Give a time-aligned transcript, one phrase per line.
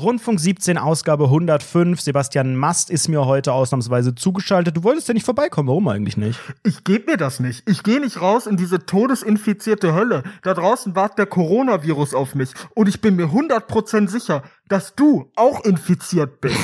[0.00, 2.00] Rundfunk 17, Ausgabe 105.
[2.00, 4.76] Sebastian Mast ist mir heute ausnahmsweise zugeschaltet.
[4.76, 5.68] Du wolltest ja nicht vorbeikommen.
[5.68, 6.40] Warum eigentlich nicht?
[6.62, 7.68] Ich gebe mir das nicht.
[7.68, 10.22] Ich gehe nicht raus in diese todesinfizierte Hölle.
[10.42, 12.50] Da draußen wartet der Coronavirus auf mich.
[12.74, 16.56] Und ich bin mir 100% sicher, dass du auch infiziert bist.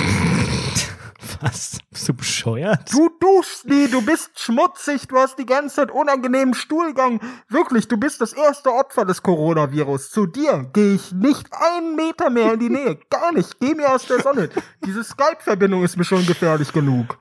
[1.41, 1.79] Was?
[1.91, 2.93] Bist du bescheuert?
[2.93, 7.21] Du duschst nie, du bist schmutzig, du hast die ganze Zeit unangenehmen Stuhlgang.
[7.49, 10.11] Wirklich, du bist das erste Opfer des Coronavirus.
[10.11, 12.99] Zu dir gehe ich nicht einen Meter mehr in die Nähe.
[13.11, 13.59] Gar nicht.
[13.61, 14.51] Geh mir aus der Sonne.
[14.85, 17.19] Diese Skype-Verbindung ist mir schon gefährlich genug.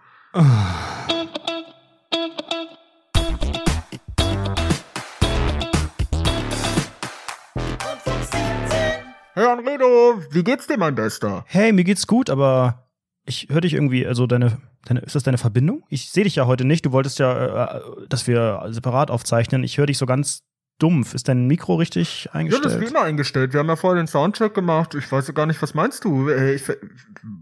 [9.34, 11.43] Hey Anredo, wie geht's dir, mein Bester?
[11.48, 12.84] Hey, mir geht's gut, aber
[13.25, 15.84] ich höre dich irgendwie, also deine, deine, ist das deine Verbindung?
[15.89, 16.85] Ich sehe dich ja heute nicht.
[16.85, 19.63] Du wolltest ja, äh, dass wir separat aufzeichnen.
[19.63, 20.43] Ich höre dich so ganz
[20.79, 21.13] dumpf.
[21.13, 22.65] Ist dein Mikro richtig eingestellt?
[22.65, 23.53] Ja, das ist immer eingestellt.
[23.53, 24.93] Wir haben ja vorher den Soundcheck gemacht.
[24.93, 26.29] Ich weiß ja gar nicht, was meinst du?
[26.29, 26.63] Äh, ich,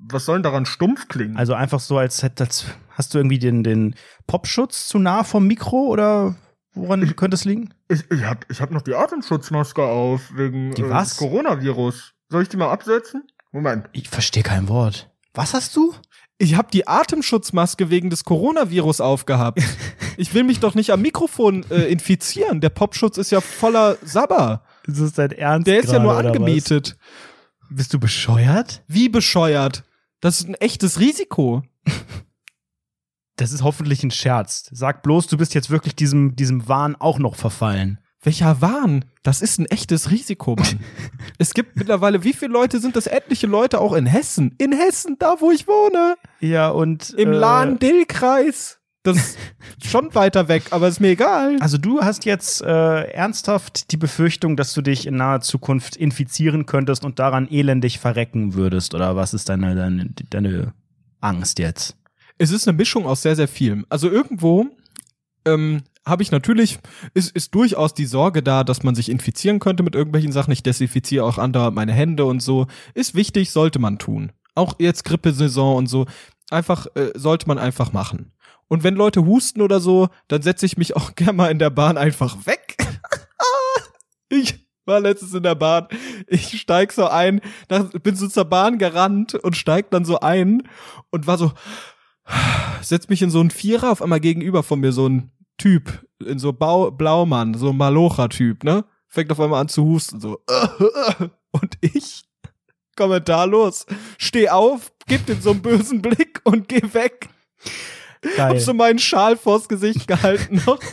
[0.10, 1.36] was soll denn daran stumpf klingen?
[1.36, 3.96] Also einfach so, als, hätt, als hast du irgendwie den, den
[4.28, 6.36] Popschutz zu nah vom Mikro oder
[6.74, 7.74] woran ich, könnte es liegen?
[7.90, 11.20] Ich, ich habe ich hab noch die Atemschutzmaske auf wegen die was?
[11.20, 12.14] Äh, Coronavirus.
[12.30, 13.24] Soll ich die mal absetzen?
[13.52, 13.90] Moment.
[13.92, 15.13] Ich verstehe kein Wort.
[15.34, 15.94] Was hast du?
[16.38, 19.62] Ich habe die Atemschutzmaske wegen des Coronavirus aufgehabt.
[20.18, 22.62] ich will mich doch nicht am Mikrofon äh, infizieren.
[22.62, 24.64] Der Popschutz ist ja voller Sabber.
[24.86, 25.68] Ist das dein Ernst?
[25.68, 26.98] Der ist grade, ja nur angemietet.
[27.70, 28.84] Bist du bescheuert?
[28.88, 29.84] Wie bescheuert?
[30.22, 31.64] Das ist ein echtes Risiko.
[33.36, 34.70] Das ist hoffentlich ein Scherz.
[34.72, 38.00] Sag bloß, du bist jetzt wirklich diesem, diesem Wahn auch noch verfallen.
[38.24, 39.06] Welcher Wahn?
[39.22, 40.80] Das ist ein echtes Risiko, Mann.
[41.38, 43.06] es gibt mittlerweile, wie viele Leute sind das?
[43.08, 44.56] Etliche Leute auch in Hessen.
[44.58, 46.16] In Hessen, da wo ich wohne.
[46.40, 47.12] Ja, und.
[47.12, 48.80] Im äh, Lahn-Dill-Kreis.
[49.04, 49.38] Das ist
[49.86, 51.58] schon weiter weg, aber ist mir egal.
[51.60, 56.66] Also du hast jetzt äh, ernsthaft die Befürchtung, dass du dich in naher Zukunft infizieren
[56.66, 60.74] könntest und daran elendig verrecken würdest, oder was ist deine, deine, deine
[61.20, 61.98] Angst jetzt?
[62.38, 63.86] Es ist eine Mischung aus sehr, sehr vielem.
[63.90, 64.68] Also irgendwo
[65.46, 66.80] ähm, habe ich natürlich,
[67.14, 70.52] ist, ist durchaus die Sorge da, dass man sich infizieren könnte mit irgendwelchen Sachen.
[70.52, 72.68] Ich desinfiziere auch andauernd meine Hände und so.
[72.94, 74.32] Ist wichtig, sollte man tun.
[74.56, 76.06] Auch jetzt Grippesaison und so.
[76.50, 78.34] Einfach, äh, sollte man einfach machen.
[78.68, 81.70] Und wenn Leute husten oder so, dann setze ich mich auch gerne mal in der
[81.70, 82.76] Bahn einfach weg.
[84.30, 85.88] ich war letztens in der Bahn.
[86.28, 87.40] Ich steig so ein,
[88.02, 90.64] bin so zur Bahn gerannt und steig dann so ein
[91.10, 91.54] und war so,
[92.82, 96.40] setz mich in so einen Vierer auf einmal gegenüber von mir, so ein Typ, in
[96.40, 98.86] so Bau, Blaumann, so Malocha-Typ, ne?
[99.08, 100.40] Fängt auf einmal an zu husten, so.
[101.52, 102.24] Und ich,
[102.96, 103.86] kommentarlos,
[104.18, 107.30] steh auf, gib ihm so einen bösen Blick und geh weg.
[108.22, 108.50] Geil.
[108.52, 110.80] Hab so meinen Schal vors Gesicht gehalten noch.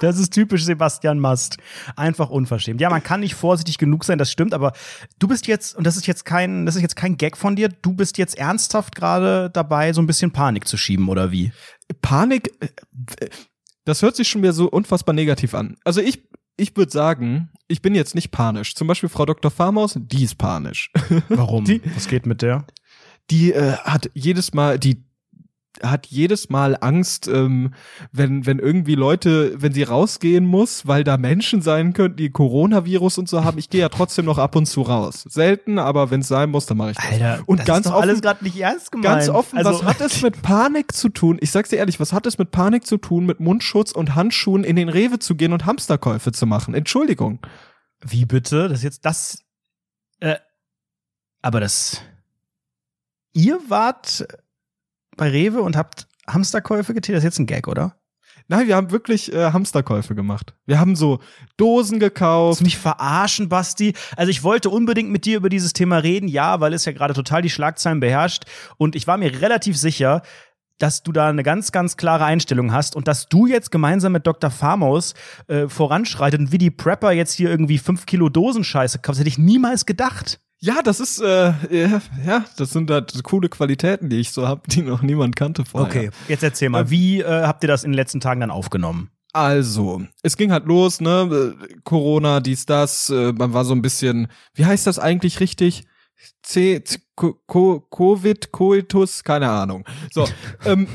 [0.00, 1.58] Das ist typisch Sebastian Mast.
[1.96, 2.80] Einfach unverschämt.
[2.80, 4.72] Ja, man kann nicht vorsichtig genug sein, das stimmt, aber
[5.18, 7.68] du bist jetzt, und das ist jetzt kein, das ist jetzt kein Gag von dir,
[7.68, 11.52] du bist jetzt ernsthaft gerade dabei, so ein bisschen Panik zu schieben, oder wie?
[12.02, 13.28] Panik, äh,
[13.84, 15.76] das hört sich schon wieder so unfassbar negativ an.
[15.84, 16.22] Also ich,
[16.56, 18.74] ich würde sagen, ich bin jetzt nicht panisch.
[18.74, 19.50] Zum Beispiel Frau Dr.
[19.50, 20.90] Farmaus, die ist panisch.
[21.28, 21.64] Warum?
[21.66, 22.66] Die, Was geht mit der?
[23.30, 25.04] Die äh, hat jedes Mal, die
[25.82, 27.74] hat jedes Mal Angst, ähm,
[28.12, 33.18] wenn, wenn irgendwie Leute, wenn sie rausgehen muss, weil da Menschen sein könnten, die Coronavirus
[33.18, 33.58] und so haben.
[33.58, 35.24] Ich gehe ja trotzdem noch ab und zu raus.
[35.28, 37.06] Selten, aber wenn es sein muss, dann mache ich das.
[37.06, 39.06] Alter, und das ganz ist doch offen, alles gerade nicht ernst gemeint.
[39.06, 41.38] Ganz offen, also, was hat es mit Panik zu tun?
[41.40, 44.64] Ich sag's dir ehrlich, was hat es mit Panik zu tun, mit Mundschutz und Handschuhen
[44.64, 46.74] in den Rewe zu gehen und Hamsterkäufe zu machen?
[46.74, 47.40] Entschuldigung.
[48.00, 48.68] Wie bitte?
[48.68, 49.38] Das jetzt das.
[50.20, 50.36] Äh,
[51.42, 52.00] aber das.
[53.32, 54.26] Ihr wart
[55.16, 57.16] bei Rewe und habt Hamsterkäufe getätigt?
[57.16, 57.96] Das ist jetzt ein Gag, oder?
[58.46, 60.54] Nein, wir haben wirklich äh, Hamsterkäufe gemacht.
[60.66, 61.20] Wir haben so
[61.56, 62.60] Dosen gekauft.
[62.60, 63.94] Mich verarschen, Basti?
[64.16, 67.14] Also ich wollte unbedingt mit dir über dieses Thema reden, ja, weil es ja gerade
[67.14, 68.44] total die Schlagzeilen beherrscht.
[68.76, 70.20] Und ich war mir relativ sicher,
[70.78, 74.26] dass du da eine ganz, ganz klare Einstellung hast und dass du jetzt gemeinsam mit
[74.26, 74.50] Dr.
[74.50, 75.14] Farmaus
[75.46, 79.38] äh, voranschreitet und wie die Prepper jetzt hier irgendwie fünf Kilo Dosenscheiße kaufst, hätte ich
[79.38, 80.40] niemals gedacht.
[80.64, 84.80] Ja, das ist äh, ja, das sind halt coole Qualitäten, die ich so habe, die
[84.80, 86.04] noch niemand kannte vorher.
[86.04, 89.10] Okay, jetzt erzähl mal, wie äh, habt ihr das in den letzten Tagen dann aufgenommen?
[89.34, 91.54] Also, es ging halt los, ne?
[91.82, 93.10] Corona, dies, das.
[93.10, 95.84] Äh, man war so ein bisschen, wie heißt das eigentlich richtig?
[96.42, 99.84] C, C Co, Co, Covid, Coitus, keine Ahnung.
[100.12, 100.26] So,
[100.64, 100.88] ähm,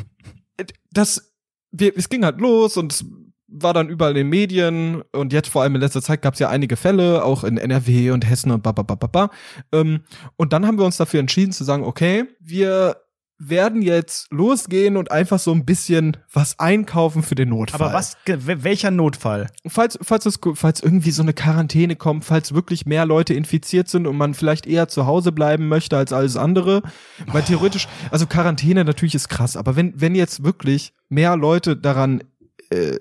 [0.92, 1.32] das,
[1.70, 3.06] wir, es ging halt los und
[3.52, 6.40] war dann überall in den Medien und jetzt vor allem in letzter Zeit gab es
[6.40, 9.32] ja einige Fälle, auch in NRW und Hessen und bababababa.
[9.72, 10.02] Ähm,
[10.36, 12.98] und dann haben wir uns dafür entschieden zu sagen, okay, wir
[13.40, 17.82] werden jetzt losgehen und einfach so ein bisschen was einkaufen für den Notfall.
[17.82, 19.48] Aber was, welcher Notfall?
[19.66, 24.08] falls, falls, es, falls irgendwie so eine Quarantäne kommt, falls wirklich mehr Leute infiziert sind
[24.08, 26.84] und man vielleicht eher zu Hause bleiben möchte als alles andere.
[27.28, 32.22] Weil theoretisch, also Quarantäne natürlich ist krass, aber wenn, wenn jetzt wirklich mehr Leute daran,
[32.70, 32.98] äh,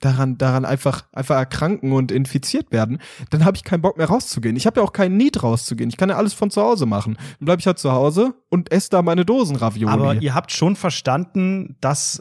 [0.00, 2.98] daran, daran einfach, einfach erkranken und infiziert werden,
[3.30, 4.56] dann habe ich keinen Bock mehr rauszugehen.
[4.56, 5.90] Ich habe ja auch keinen Need rauszugehen.
[5.90, 7.16] Ich kann ja alles von zu Hause machen.
[7.38, 9.92] Dann bleibe ich halt zu Hause und esse da meine Dosenravioli.
[9.92, 12.20] Aber ihr habt schon verstanden, dass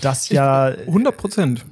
[0.00, 1.64] das ja 100 Prozent.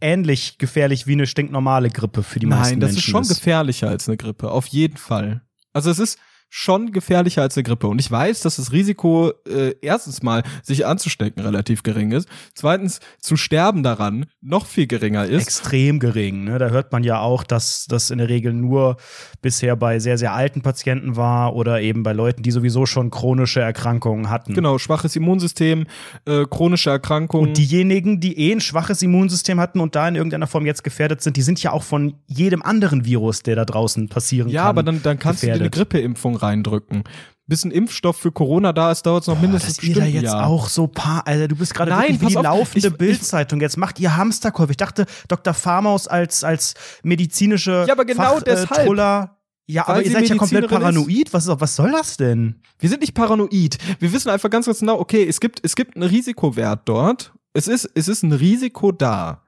[0.00, 3.88] ähnlich gefährlich wie eine stinknormale Grippe für die Nein, meisten das Menschen ist schon gefährlicher
[3.88, 5.42] als eine Grippe, auf jeden Fall.
[5.72, 6.18] Also es ist
[6.56, 7.88] schon gefährlicher als eine Grippe.
[7.88, 12.28] Und ich weiß, dass das Risiko, äh, erstens mal, sich anzustecken, relativ gering ist.
[12.54, 15.42] Zweitens, zu sterben daran noch viel geringer ist.
[15.42, 16.44] extrem gering.
[16.44, 16.60] Ne?
[16.60, 18.98] Da hört man ja auch, dass das in der Regel nur
[19.42, 23.60] bisher bei sehr, sehr alten Patienten war oder eben bei Leuten, die sowieso schon chronische
[23.60, 24.54] Erkrankungen hatten.
[24.54, 25.86] Genau, schwaches Immunsystem,
[26.24, 27.48] äh, chronische Erkrankungen.
[27.48, 31.20] Und diejenigen, die eh ein schwaches Immunsystem hatten und da in irgendeiner Form jetzt gefährdet
[31.20, 34.68] sind, die sind ja auch von jedem anderen Virus, der da draußen passieren ja, kann.
[34.68, 35.90] aber dann, dann kannst du dir eine gefährdet.
[35.90, 37.04] Grippeimpfung reindrücken.
[37.46, 40.24] Bis ein Impfstoff für Corona da ist, dauert es noch mindestens dass ihr da jetzt
[40.24, 40.46] Jahr.
[40.46, 43.60] auch so paar, Alter, du bist gerade wirklich wie die auf, laufende Bildzeitung.
[43.60, 44.70] Jetzt macht ihr Hamsterkäufe.
[44.70, 45.52] Ich dachte, Dr.
[45.52, 48.88] Farmaus als, als medizinische Ja, aber genau Fach, deshalb.
[48.98, 49.26] Äh.
[49.66, 51.32] Ja, Weil aber ihr seid ja komplett paranoid.
[51.32, 52.60] Was, ist- was soll das denn?
[52.78, 53.78] Wir sind nicht paranoid.
[53.98, 57.32] Wir wissen einfach ganz, ganz genau, okay, es gibt, es gibt einen Risikowert dort.
[57.54, 59.42] Es ist, es ist ein Risiko da,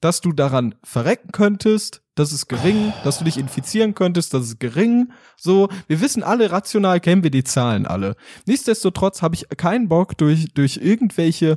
[0.00, 2.02] dass du daran verrecken könntest.
[2.20, 5.10] Das ist gering, dass du dich infizieren könntest, das ist gering.
[5.38, 8.14] So, wir wissen alle, rational kennen wir die Zahlen alle.
[8.44, 11.56] Nichtsdestotrotz habe ich keinen Bock, durch, durch irgendwelche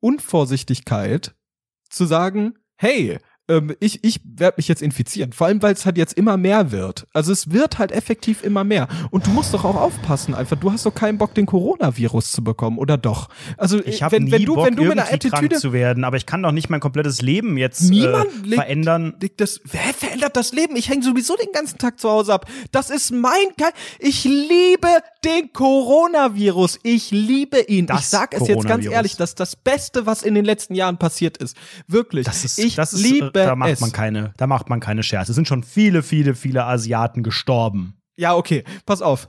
[0.00, 1.36] Unvorsichtigkeit
[1.88, 5.32] zu sagen, hey, ähm, ich, ich werde mich jetzt infizieren.
[5.32, 7.06] Vor allem, weil es halt jetzt immer mehr wird.
[7.12, 8.88] Also es wird halt effektiv immer mehr.
[9.10, 10.56] Und du musst doch auch aufpassen einfach.
[10.56, 13.28] Du hast doch keinen Bock, den Coronavirus zu bekommen, oder doch?
[13.56, 15.60] Also Ich habe wenn, nie wenn du, Bock, wenn du mit einer irgendwie krank Attitüde
[15.60, 19.14] zu werden, aber ich kann doch nicht mein komplettes Leben jetzt Niemand äh, legt- verändern.
[19.20, 20.76] Dick, das, wer verändert das Leben?
[20.76, 22.46] Ich hänge sowieso den ganzen Tag zu Hause ab.
[22.70, 23.66] Das ist mein Ge
[23.98, 24.88] Ich liebe
[25.24, 26.78] den Coronavirus.
[26.82, 27.86] Ich liebe ihn.
[27.86, 30.74] Das ich sag es jetzt ganz ehrlich, das ist das Beste, was in den letzten
[30.74, 31.56] Jahren passiert ist.
[31.88, 32.24] Wirklich.
[32.24, 35.02] Das ist, ich das ist, liebe äh, da macht man keine, da macht man keine
[35.02, 35.32] Scherze.
[35.32, 37.94] Es sind schon viele, viele, viele Asiaten gestorben.
[38.16, 39.28] Ja, okay, pass auf.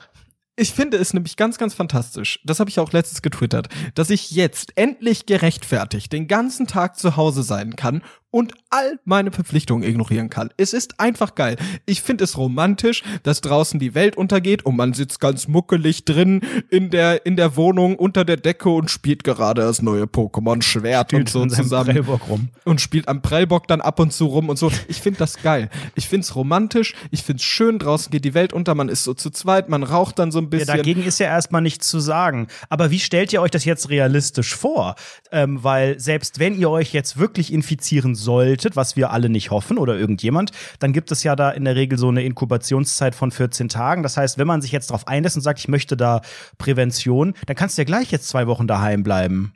[0.55, 2.39] Ich finde es nämlich ganz, ganz fantastisch.
[2.43, 7.17] Das habe ich auch letztens getwittert, dass ich jetzt endlich gerechtfertigt den ganzen Tag zu
[7.17, 8.03] Hause sein kann
[8.33, 10.49] und all meine Verpflichtungen ignorieren kann.
[10.57, 11.55] Es ist einfach geil.
[11.85, 16.41] Ich finde es romantisch, dass draußen die Welt untergeht und man sitzt ganz muckelig drin
[16.71, 21.13] in der, in der Wohnung unter der Decke und spielt gerade das neue Pokémon Schwert
[21.13, 22.49] und so zusammen Prellbock rum.
[22.65, 24.71] und spielt am Prellbock dann ab und zu rum und so.
[24.87, 25.69] Ich finde das geil.
[25.93, 26.95] Ich finde es romantisch.
[27.11, 27.77] Ich finde es schön.
[27.77, 28.73] Draußen geht die Welt unter.
[28.73, 29.69] Man ist so zu zweit.
[29.69, 30.67] Man raucht dann so ein Ja, bisschen.
[30.77, 32.47] dagegen ist ja erstmal nichts zu sagen.
[32.69, 34.95] Aber wie stellt ihr euch das jetzt realistisch vor?
[35.31, 39.77] Ähm, weil selbst wenn ihr euch jetzt wirklich infizieren solltet, was wir alle nicht hoffen
[39.77, 43.69] oder irgendjemand, dann gibt es ja da in der Regel so eine Inkubationszeit von 14
[43.69, 44.03] Tagen.
[44.03, 46.21] Das heißt, wenn man sich jetzt darauf einlässt und sagt, ich möchte da
[46.57, 49.53] Prävention, dann kannst du ja gleich jetzt zwei Wochen daheim bleiben.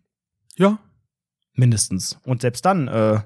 [0.57, 0.79] ja.
[1.59, 2.19] Mindestens.
[2.23, 3.19] Und selbst dann, äh,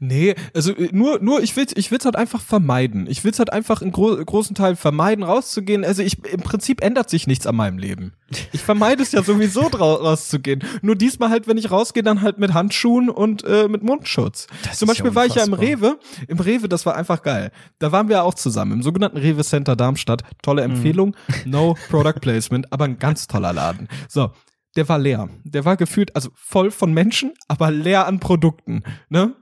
[0.00, 3.06] Nee, also äh, nur, nur, ich will's, ich will's halt einfach vermeiden.
[3.08, 5.84] Ich will's halt einfach in gro großen Teilen vermeiden, rauszugehen.
[5.84, 8.12] Also ich, im Prinzip ändert sich nichts an meinem Leben.
[8.52, 10.62] Ich vermeide es ja sowieso rauszugehen.
[10.82, 14.46] Nur diesmal halt, wenn ich rausgehe, dann halt mit Handschuhen und äh, mit Mundschutz.
[14.64, 15.52] Das Zum ist ja Beispiel war ich ja im.
[15.54, 15.98] Rewe.
[16.28, 17.50] Im Rewe, das war einfach geil.
[17.78, 20.22] Da waren wir auch zusammen im sogenannten Rewe Center Darmstadt.
[20.42, 20.74] Tolle Mhm.
[20.76, 21.16] Empfehlung.
[21.44, 23.88] No Product Placement, aber ein ganz toller Laden.
[24.08, 24.30] So.
[24.76, 25.28] Der war leer.
[25.44, 28.82] Der war gefühlt, also voll von Menschen, aber leer an Produkten.
[29.08, 29.34] Ne?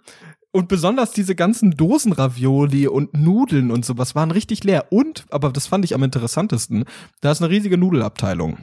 [0.53, 4.87] Und besonders diese ganzen Dosenravioli und Nudeln und sowas waren richtig leer.
[4.91, 6.85] Und, aber das fand ich am interessantesten,
[7.21, 8.59] da ist eine riesige Nudelabteilung.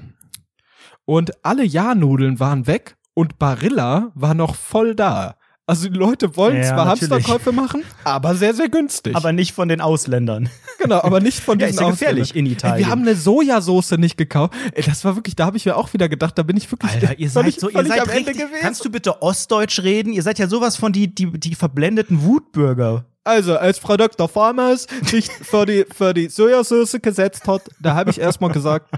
[1.05, 5.37] Und alle Ja-Nudeln waren weg und Barilla war noch voll da.
[5.69, 7.11] Also die Leute wollen Ja, zwar natürlich.
[7.11, 9.13] Hamsterkäufe machen, aber sehr, sehr günstig.
[9.17, 10.49] aber nicht von den Ausländern.
[10.79, 12.45] genau, aber nicht von Ja, diesen ist ja gefährlich Ausländern.
[12.47, 12.75] in Italien.
[12.77, 14.53] Ey, wir haben eine Sojasauce nicht gekauft.
[14.73, 16.89] Ey, das war wirklich, da habe ich mir auch wieder gedacht, da bin ich wirklich
[16.93, 18.61] Alter, ihr seid völlig- so, ihr seid am Ende richtig, gewesen.
[18.61, 20.13] Kannst du bitte Ostdeutsch reden?
[20.13, 23.03] Ihr seid ja sowas von die, die, die verblendeten Wutbürger.
[23.25, 24.29] Also, als Frau Dr.
[24.29, 28.89] Farmers sich für die, für die Sojasauce gesetzt hat, da habe ich erstmal gesagt,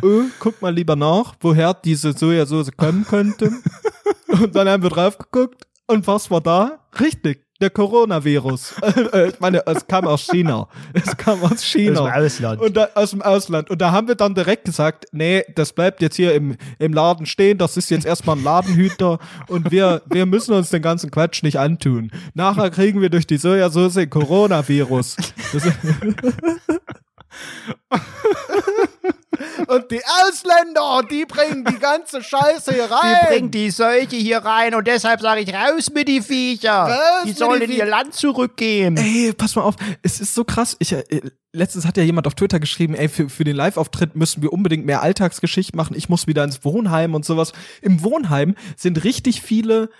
[0.00, 3.50] öh, guck mal lieber nach, woher diese Sojasauce kommen könnte.
[4.28, 6.78] Und dann haben wir drauf geguckt und was war da?
[6.98, 8.74] Richtig, der Coronavirus.
[9.12, 10.68] Äh, ich meine, es kam aus China.
[10.94, 12.00] Es kam aus China.
[12.00, 12.60] Aus dem Ausland.
[12.62, 13.70] Und da, aus dem Ausland.
[13.70, 17.26] Und da haben wir dann direkt gesagt, nee, das bleibt jetzt hier im, im Laden
[17.26, 19.18] stehen, das ist jetzt erstmal ein Ladenhüter
[19.48, 22.10] und wir, wir müssen uns den ganzen Quatsch nicht antun.
[22.34, 25.16] Nachher kriegen wir durch die Sojasauce Coronavirus.
[25.52, 25.64] Das
[29.66, 33.16] und die Ausländer, die bringen die ganze Scheiße hier rein.
[33.22, 36.84] Die bringen die Seuche hier rein und deshalb sage ich raus mit die Viecher.
[36.84, 38.96] Raus die sollen die in ihr Land zurückgehen.
[38.96, 40.76] Ey, pass mal auf, es ist so krass.
[40.78, 41.02] Ich, äh,
[41.52, 44.86] letztens hat ja jemand auf Twitter geschrieben, ey, für, für den Live-Auftritt müssen wir unbedingt
[44.86, 45.96] mehr Alltagsgeschichte machen.
[45.96, 47.52] Ich muss wieder ins Wohnheim und sowas.
[47.80, 49.90] Im Wohnheim sind richtig viele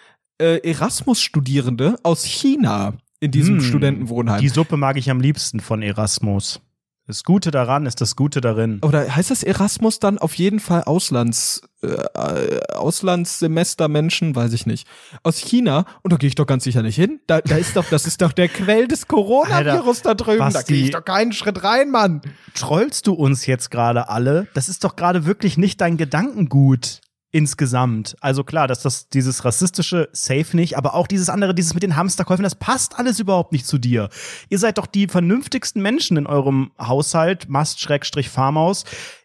[0.41, 4.41] äh, Erasmus-Studierende aus China in diesem Hm, Studentenwohnheim.
[4.41, 6.61] Die Suppe mag ich am liebsten von Erasmus.
[7.09, 8.79] Das Gute daran ist das Gute darin.
[8.83, 14.87] Oder heißt das Erasmus dann auf jeden Fall Auslands, äh, äh, Auslandssemestermenschen, weiß ich nicht.
[15.25, 17.21] Aus China, und da gehe ich doch ganz sicher nicht hin.
[17.27, 20.39] Da, da ist doch, das ist doch der Quell des Coronavirus da drüben.
[20.39, 20.75] Da Basti.
[20.75, 22.23] gehe ich doch keinen Schritt rein, Mann.
[22.55, 24.47] Trollst du uns jetzt gerade alle?
[24.55, 27.01] Das ist doch gerade wirklich nicht dein Gedankengut
[27.33, 28.15] insgesamt.
[28.21, 31.97] Also klar, dass das dieses rassistische Safe nicht, aber auch dieses andere, dieses mit den
[31.97, 34.11] Hamsterkäufen, das passt alles überhaupt nicht zu dir.
[34.51, 38.85] Ihr seid doch die vernünftigsten Menschen in eurem Haushalt, Mast-Farmhaus.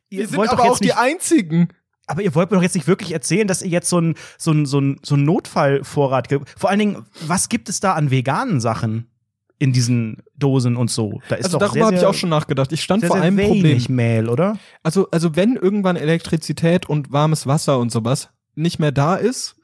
[0.10, 1.68] Ihr Wir sind wollt aber doch jetzt auch die einzigen.
[2.08, 4.52] aber ihr wollt mir doch jetzt nicht wirklich erzählen, dass ihr jetzt so ein so
[4.52, 6.50] ein so ein so ein Notfallvorrat gibt.
[6.58, 9.12] Vor allen Dingen, was gibt es da an veganen Sachen
[9.60, 11.20] in diesen Dosen und so?
[11.30, 12.72] Da ist Also darüber sehr, habe ich sehr- auch schon nachgedacht.
[12.72, 13.96] Ich stand sehr, vor sehr einem wenig Problem.
[13.96, 14.58] Mehl, oder?
[14.84, 19.56] Also, also wenn irgendwann Elektrizität und warmes Wasser und sowas nicht mehr da ist,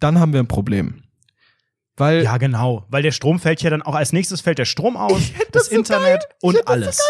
[0.00, 1.02] dann haben wir ein Problem.
[1.98, 2.84] Weil Ja, genau.
[2.90, 5.66] Weil der Strom fällt ja dann auch als nächstes fällt der Strom aus, das, das
[5.68, 6.28] so Internet geil.
[6.40, 7.02] Ich und das so alles.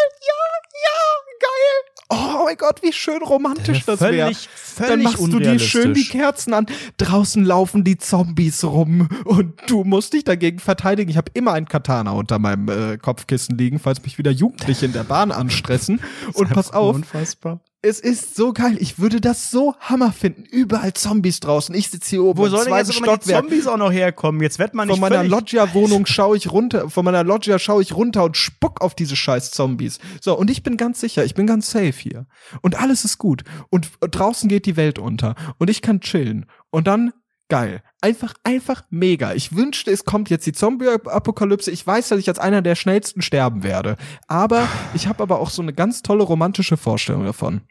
[2.08, 4.30] Oh mein Gott, wie schön romantisch das wäre.
[4.78, 6.04] Dann machst du dir schön die.
[6.04, 6.66] Kerzen an.
[6.98, 11.10] Draußen laufen die Zombies rum und du musst dich dagegen verteidigen.
[11.10, 14.92] Ich habe immer ein Katana unter meinem äh, Kopfkissen liegen, falls mich wieder Jugendliche in
[14.92, 16.00] der Bahn anstressen.
[16.34, 17.60] Und pass auf, Unfassbar.
[17.82, 18.76] Es ist so geil.
[18.80, 20.44] Ich würde das so Hammer finden.
[20.44, 21.74] Überall Zombies draußen.
[21.74, 23.42] Ich sitze hier oben Wo sollen jetzt aber die Stockwerk.
[23.42, 24.40] Zombies auch noch herkommen?
[24.40, 27.94] Jetzt wird man nicht Von meiner Loggia-Wohnung schaue ich runter, von meiner Loggia schaue ich
[27.94, 29.98] runter und spuck auf diese scheiß Zombies.
[30.20, 32.26] So, und ich bin ganz sicher, ich bin ganz safe hier.
[32.62, 33.44] Und alles ist gut.
[33.70, 35.34] Und draußen geht die Welt unter.
[35.58, 36.46] Und ich kann chillen.
[36.70, 37.12] Und dann,
[37.48, 37.82] geil.
[38.00, 39.34] Einfach, einfach mega.
[39.34, 41.70] Ich wünschte, es kommt jetzt die Zombie-Apokalypse.
[41.70, 43.96] Ich weiß, dass ich als einer der schnellsten sterben werde.
[44.26, 47.62] Aber ich habe aber auch so eine ganz tolle romantische Vorstellung davon.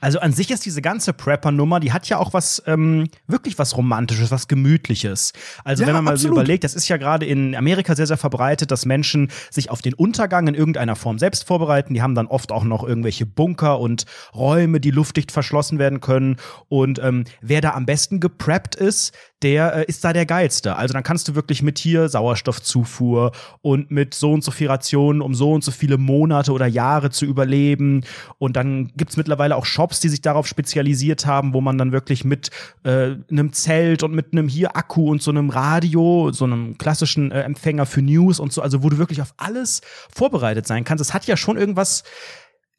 [0.00, 3.76] Also an sich ist diese ganze Prepper-Nummer, die hat ja auch was, ähm, wirklich was
[3.76, 5.32] Romantisches, was Gemütliches.
[5.64, 6.36] Also Ja, wenn man mal absolut.
[6.36, 9.82] so überlegt, das ist ja gerade in Amerika sehr, sehr verbreitet, dass Menschen sich auf
[9.82, 11.94] den Untergang in irgendeiner Form selbst vorbereiten.
[11.94, 16.36] Die haben dann oft auch noch irgendwelche Bunker und Räume, die luftdicht verschlossen werden können.
[16.68, 20.76] Und ähm, wer da am besten gepreppt ist, der äh, ist da der geilste.
[20.76, 23.32] Also dann kannst du wirklich mit hier Sauerstoffzufuhr
[23.62, 27.10] und mit so und so viel Rationen, um so und so viele Monate oder Jahre
[27.10, 28.02] zu überleben.
[28.38, 32.24] Und dann gibt's mittlerweile auch Shops, die sich darauf spezialisiert haben, wo man dann wirklich
[32.24, 32.50] mit
[32.84, 37.32] äh, einem Zelt und mit einem hier Akku und so einem Radio, so einem klassischen
[37.32, 39.82] äh, Empfänger für News und so, also wo du wirklich auf alles
[40.14, 41.02] vorbereitet sein kannst.
[41.02, 42.04] Es hat ja schon irgendwas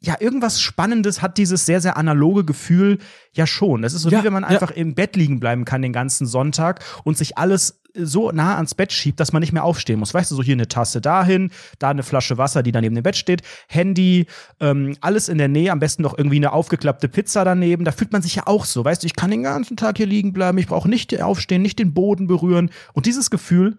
[0.01, 2.99] ja, irgendwas Spannendes hat dieses sehr, sehr analoge Gefühl
[3.33, 3.81] ja schon.
[3.81, 4.49] Das ist so, Ja, wie wenn man ja.
[4.49, 8.75] einfach im Bett liegen bleiben kann den ganzen Sonntag und sich alles so nah ans
[8.75, 10.13] Bett schiebt, dass man nicht mehr aufstehen muss.
[10.13, 13.03] Weißt du, so hier eine Tasse dahin, da eine Flasche Wasser, die dann neben dem
[13.03, 14.27] Bett steht, Handy,
[14.61, 17.83] ähm, alles in der Nähe, am besten noch irgendwie eine aufgeklappte Pizza daneben.
[17.83, 20.07] Da fühlt man sich ja auch so, weißt du, ich kann den ganzen Tag hier
[20.07, 22.69] liegen bleiben, ich brauche nicht aufstehen, nicht den Boden berühren.
[22.93, 23.77] Und dieses Gefühl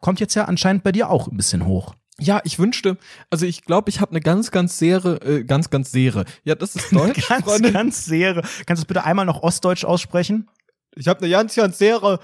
[0.00, 1.94] kommt jetzt ja anscheinend bei dir auch ein bisschen hoch.
[2.22, 2.98] Ja, ich wünschte,
[3.30, 6.24] also ich glaube, ich habe eine ganz, ganz sehre, äh, ganz, ganz sehre.
[6.44, 7.72] Ja, das ist Deutsch, ganz, Freunde.
[7.72, 8.34] ganz sehr.
[8.34, 10.48] Kannst du es bitte einmal noch Ostdeutsch aussprechen?
[10.94, 12.20] Ich habe eine ganz, ganz sehr,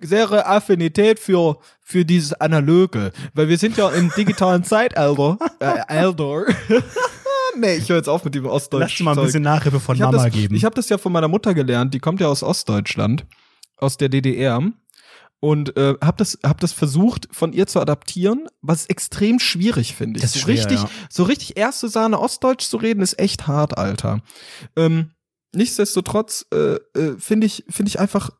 [0.00, 5.38] sehr Affinität für, für dieses Analoge, weil wir sind ja im digitalen Zeitalter.
[5.60, 6.46] Äh, Alter.
[7.56, 8.80] nee, ich höre jetzt auf mit dem Ostdeutsch.
[8.80, 10.56] Lass dir mal ein bisschen Nachhilfe von Mama das, geben.
[10.56, 13.26] Ich habe das ja von meiner Mutter gelernt, die kommt ja aus Ostdeutschland,
[13.76, 14.60] aus der DDR.
[15.40, 20.18] Und äh, habe das, hab das versucht von ihr zu adaptieren, was extrem schwierig finde
[20.18, 20.22] ich.
[20.22, 20.90] Das ist so schwer, richtig, ja.
[21.10, 24.22] so richtig erste Sahne Ostdeutsch zu reden, ist echt hart, Alter.
[24.76, 25.10] Ähm,
[25.54, 28.30] nichtsdestotrotz äh, äh, finde ich, finde ich einfach,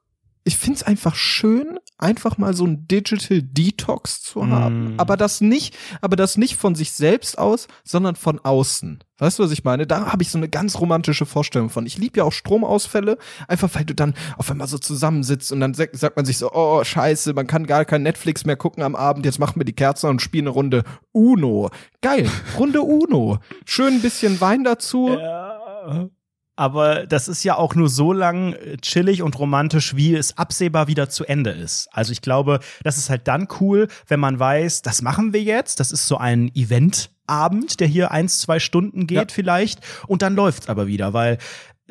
[0.47, 4.95] ich finde es einfach schön, einfach mal so ein Digital Detox zu haben.
[4.95, 5.00] Mm.
[5.00, 9.03] Aber das nicht, aber das nicht von sich selbst aus, sondern von außen.
[9.19, 9.88] Weißt du, was ich meine?
[9.88, 11.85] Da habe ich so eine ganz romantische Vorstellung von.
[11.85, 15.75] Ich liebe ja auch Stromausfälle, einfach weil du dann auf einmal so zusammensitzt und dann
[15.75, 19.26] sagt, man sich so, oh, scheiße, man kann gar kein Netflix mehr gucken am Abend,
[19.26, 21.71] jetzt machen wir die Kerzen und spielen eine Runde Uno.
[22.03, 23.38] Geil, Runde Uno.
[23.65, 25.09] Schön ein bisschen Wein dazu.
[25.09, 26.09] Ja.
[26.57, 30.89] Aber das ist ja auch nur so lang äh, chillig und romantisch, wie es absehbar
[30.89, 31.89] wieder zu Ende ist.
[31.93, 35.81] Also ich glaube, das ist halt dann cool, wenn man weiß, das machen wir jetzt.
[35.81, 39.25] Das ist so ein Eventabend, der hier eins, zwei Stunden geht Ja.
[39.35, 39.81] vielleicht.
[40.07, 41.39] Und dann läuft's aber wieder, weil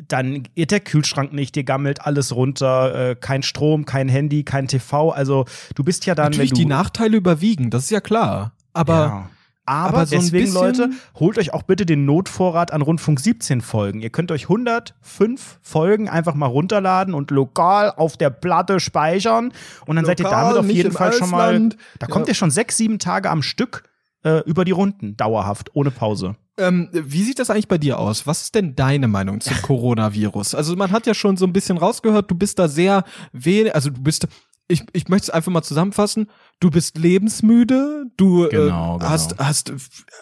[0.08, 4.68] dann geht der Kühlschrank nicht, dir gammelt alles runter, äh, kein Strom, kein Handy, kein
[4.68, 5.12] TV.
[5.12, 5.46] Also
[5.76, 8.52] du bist ja dann, Natürlich wenn du die Nachteile überwiegen, das ist ja klar.
[8.74, 9.30] Aber ja.
[9.68, 14.00] Aber, Aber so deswegen, Leute, holt euch auch bitte den Notvorrat an Rundfunk 17 Folgen.
[14.02, 19.52] Ihr könnt euch 105 Folgen einfach mal runterladen und lokal auf der Platte speichern.
[19.86, 21.70] Und dann seid ihr Lokal, damit auf jeden Fall schon mal.
[22.00, 22.32] Da kommt Ja.
[22.32, 23.84] ihr schon sechs, sieben Tage am Stück
[24.24, 26.36] äh, über die Runden, dauerhaft, ohne Pause.
[26.58, 28.26] Ähm, wie sieht das eigentlich bei dir aus?
[28.28, 30.56] Was ist denn deine Meinung zum Coronavirus?
[30.56, 33.04] Also man hat ja schon so ein bisschen rausgehört, du bist da sehr
[33.34, 34.28] wenig, also du bist,
[34.68, 39.00] ich, ich möchte es einfach mal zusammenfassen, du bist lebensmüde, du Genau, äh, genau.
[39.02, 39.74] hast, hast,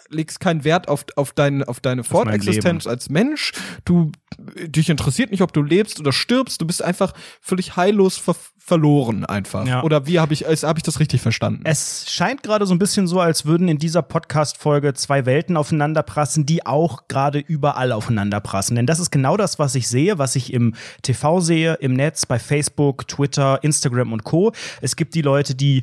[0.08, 3.52] legst keinen Wert auf, auf, dein, auf deine Fortexistenz als Mensch,
[3.84, 8.34] du, dich interessiert nicht, ob du lebst oder stirbst, du bist einfach völlig heillos ver
[8.64, 9.66] verloren einfach.
[9.66, 9.82] Ja.
[9.82, 11.60] Oder wie habe ich, habe ich das richtig verstanden?
[11.64, 16.46] Es scheint gerade so ein bisschen so, als würden in dieser Podcast-Folge zwei Welten aufeinanderprassen,
[16.46, 18.74] die auch gerade überall aufeinanderprassen.
[18.74, 22.24] Denn das ist genau das, was ich sehe, was ich im TV sehe, im Netz,
[22.24, 24.52] bei Facebook, Twitter, Instagram und Co.
[24.80, 25.82] Es gibt die Leute, die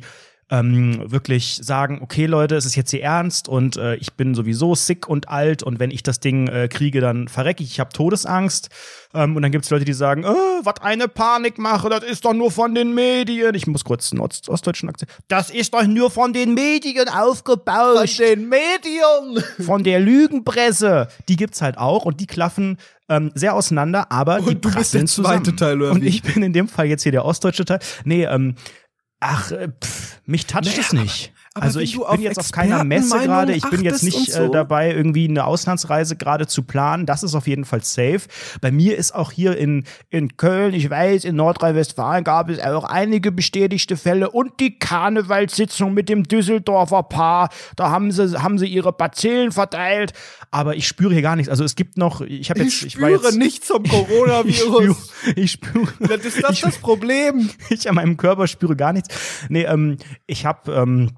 [0.50, 4.74] ähm, wirklich sagen, okay Leute, es ist jetzt hier ernst und äh, ich bin sowieso
[4.74, 7.90] sick und alt und wenn ich das Ding äh, kriege, dann verrecke ich, ich habe
[7.92, 8.68] Todesangst.
[9.14, 12.34] Ähm, und dann gibt es Leute, die sagen, oh, was eine Panikmache, das ist doch
[12.34, 13.54] nur von den Medien.
[13.54, 15.10] Ich muss kurz einen Ost ostdeutschen Akzent.
[15.28, 18.18] Das ist doch nur von den Medien aufgebaut.
[18.18, 19.42] den Medien!
[19.64, 21.08] Von der Lügenpresse.
[21.28, 22.76] Die gibt's halt auch und die klaffen
[23.08, 25.56] ähm, sehr auseinander, aber die Und du bist der zweite zusammen.
[25.56, 27.80] Teil, oder Und ich bin in dem Fall jetzt hier der ostdeutsche Teil.
[28.04, 28.54] Nee, ähm,
[29.22, 31.32] ach, äh, pff, mich toucht Naja, es nicht.
[31.54, 33.52] Aber also ich bin jetzt auf keiner Messe gerade.
[33.52, 34.42] Ich bin jetzt nicht und so.
[34.44, 37.04] äh, dabei, irgendwie eine Auslandsreise gerade zu planen.
[37.04, 38.22] Das ist auf jeden Fall safe.
[38.62, 42.84] Bei mir ist auch hier in, in Köln, ich weiß, in Nordrhein-Westfalen gab es auch
[42.84, 47.50] einige bestätigte Fälle und die Karnevalssitzung mit dem Düsseldorfer Paar.
[47.76, 50.14] Da haben sie, haben sie ihre Bazillen verteilt.
[50.50, 51.50] Aber ich spüre hier gar nichts.
[51.50, 54.06] Also es gibt noch, ich habe jetzt, Ich ich spüre jetzt, nichts vom ich spüre,
[54.06, 55.12] Coronavirus.
[55.36, 57.50] ich spüre, Das ist das das Problem.
[57.68, 59.14] ich an meinem Körper spüre gar nichts.
[59.48, 61.10] Nee, ähm, ich habe ähm,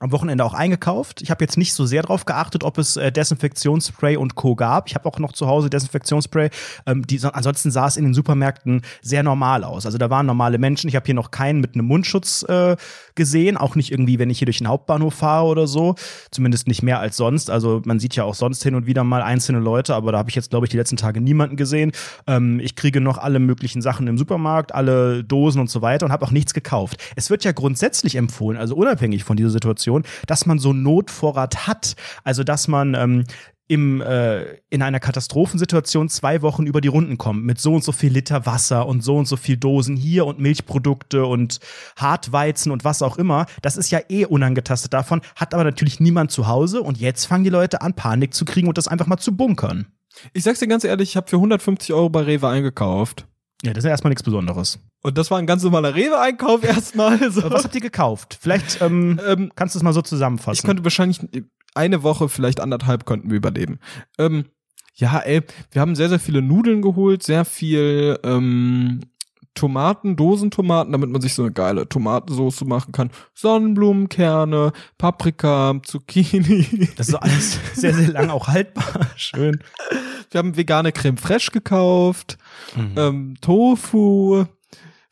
[0.00, 1.20] am Wochenende auch eingekauft.
[1.20, 4.56] Ich habe jetzt nicht so sehr drauf geachtet, ob es äh, Desinfektionsspray und Co.
[4.56, 4.88] gab.
[4.88, 6.48] Ich habe auch noch zu Hause Desinfektionsspray.
[6.86, 9.84] Ähm, die, ansonsten sah es in den Supermärkten sehr normal aus.
[9.84, 10.88] Also da waren normale Menschen.
[10.88, 12.76] Ich habe hier noch keinen mit einem Mundschutz äh,
[13.14, 13.58] gesehen.
[13.58, 15.96] Auch nicht irgendwie, wenn ich hier durch den Hauptbahnhof fahre oder so.
[16.30, 17.50] Zumindest nicht mehr als sonst.
[17.50, 20.30] Also man sieht ja auch sonst hin und wieder mal einzelne Leute, aber da habe
[20.30, 21.92] ich jetzt, glaube ich, die letzten Tage niemanden gesehen.
[22.26, 26.12] Ähm, ich kriege noch alle möglichen Sachen im Supermarkt, alle Dosen und so weiter und
[26.12, 26.96] habe auch nichts gekauft.
[27.16, 29.89] Es wird ja grundsätzlich empfohlen, also unabhängig von dieser Situation,
[30.26, 31.96] dass man so einen Notvorrat hat.
[32.24, 33.24] Also dass man ähm,
[33.70, 37.92] im, äh, in einer Katastrophensituation zwei Wochen über die Runden kommt mit so und so
[37.92, 41.60] viel Liter Wasser und so und so viel Dosen hier und Milchprodukte und
[41.94, 43.46] Hartweizen und was auch immer.
[43.62, 47.44] Das ist ja eh unangetastet davon, hat aber natürlich niemand zu Hause und jetzt fangen
[47.44, 49.86] die Leute an, Panik zu kriegen und das einfach mal zu bunkern.
[50.32, 53.28] Ich sag's dir ganz ehrlich, ich habe für 150 Euro bei Rewe eingekauft.
[53.62, 54.78] Ja, das ist ja erstmal nichts Besonderes.
[55.02, 57.18] Und das war ein ganz normaler Rewe-Einkauf erstmal.
[57.30, 57.50] So.
[57.50, 58.38] Was habt ihr gekauft?
[58.40, 60.66] Vielleicht ähm, Ähm, kannst du es mal so ich zusammenfassen.
[60.66, 61.20] könnte wahrscheinlich
[61.74, 63.78] eine Woche, vielleicht anderthalb könnten wir überleben.
[64.18, 64.46] Ähm,
[64.94, 69.00] ja, ey, wir haben sehr, sehr viele Nudeln geholt, sehr viel ähm,
[69.60, 73.10] Tomaten, Dosentomaten, damit man sich so eine geile Tomatensauce machen kann.
[73.34, 76.88] Sonnenblumenkerne, Paprika, Zucchini.
[76.96, 78.84] das ist alles sehr, sehr lang auch haltbar.
[79.16, 79.60] Schön.
[80.30, 82.38] Wir haben vegane Creme Fraiche gekauft,
[82.76, 82.94] Mhm.
[82.96, 84.44] ähm, Tofu.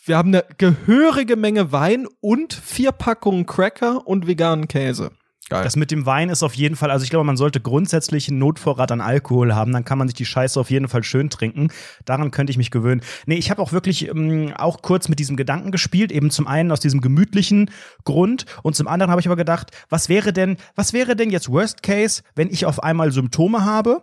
[0.05, 5.11] Wir haben eine gehörige Menge Wein und vier Packungen Cracker und veganen Käse.
[5.49, 5.65] Geil.
[5.65, 8.39] Das mit dem Wein ist auf jeden Fall, also ich glaube, man sollte grundsätzlich einen
[8.39, 11.69] Notvorrat an Alkohol haben, dann kann man sich die Scheiße auf jeden Fall schön trinken.
[12.05, 13.01] Daran könnte ich mich gewöhnen.
[13.27, 16.71] Nee, ich habe auch wirklich ähm, auch kurz mit diesem Gedanken gespielt, eben zum einen
[16.71, 17.71] aus diesem gemütlichen
[18.05, 21.51] Grund und zum anderen habe ich aber gedacht, was wäre denn, was wäre denn jetzt
[21.51, 24.03] Worst Case, wenn ich auf einmal Symptome habe?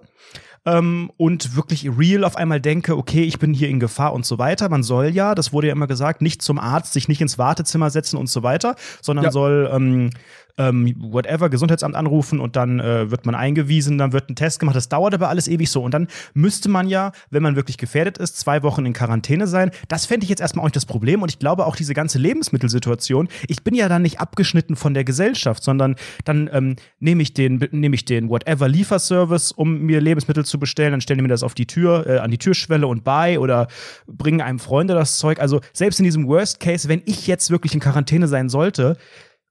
[0.66, 4.40] ähm, und wirklich real auf einmal denke, okay, ich bin hier in Gefahr und so
[4.40, 4.68] weiter.
[4.70, 7.90] Man soll ja, das wurde ja immer gesagt, nicht zum Arzt, sich nicht ins Wartezimmer
[7.92, 9.32] setzen und so weiter, sondern Ja.
[9.32, 10.10] soll ähm,
[10.58, 14.76] ähm, whatever, Gesundheitsamt anrufen und dann äh, wird man eingewiesen, dann wird ein Test gemacht.
[14.76, 15.84] Das dauert aber alles ewig so.
[15.84, 19.72] Und dann müsste man ja, wenn man wirklich gefährdet ist, zwei Wochen in Quarantäne sein.
[19.88, 21.22] Das fände ich jetzt erstmal auch nicht das Problem.
[21.22, 25.04] Und ich glaube auch diese ganze Lebensmittelsituation, ich bin ja dann nicht abgeschnitten von der
[25.04, 30.46] Gesellschaft, sondern dann ähm, nehme ich den, nehme ich den whatever Lieferservice, um mir Lebensmittel
[30.46, 33.04] zu bestellen, dann stellen die mir das auf die Tür, äh, an die Türschwelle und
[33.04, 33.68] bei oder
[34.08, 35.40] bringen einem Freunde das Zeug.
[35.40, 38.98] Also selbst in diesem Worst Case, wenn ich jetzt wirklich in Quarantäne sein sollte,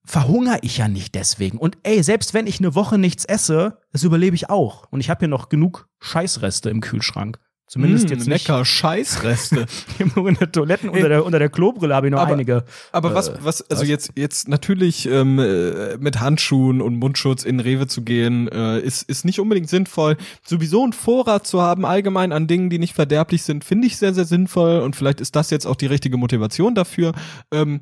[0.04, 1.58] verhungere ich ja nicht deswegen.
[1.58, 4.86] Und ey, selbst wenn ich eine Woche nichts esse, das überlebe ich auch.
[4.90, 7.38] Und ich habe hier noch genug Scheißreste im Kühlschrank.
[7.66, 8.46] Zumindest Mm, jetzt nicht.
[8.46, 9.64] lecker Scheißreste.
[9.98, 12.64] in der Toiletten unter der, unter der Klobrille habe ich noch Aber- einige.
[12.92, 13.88] Aber was, Äh, was, also was?
[13.88, 19.08] jetzt, jetzt natürlich ähm, äh, mit Handschuhen und Mundschutz in Rewe zu gehen, äh, ist,
[19.08, 20.18] ist nicht unbedingt sinnvoll.
[20.46, 24.12] Sowieso einen Vorrat zu haben, allgemein an Dingen, die nicht verderblich sind, finde ich sehr,
[24.12, 27.14] sehr sinnvoll und vielleicht ist das jetzt auch die richtige Motivation dafür.
[27.50, 27.80] Ähm,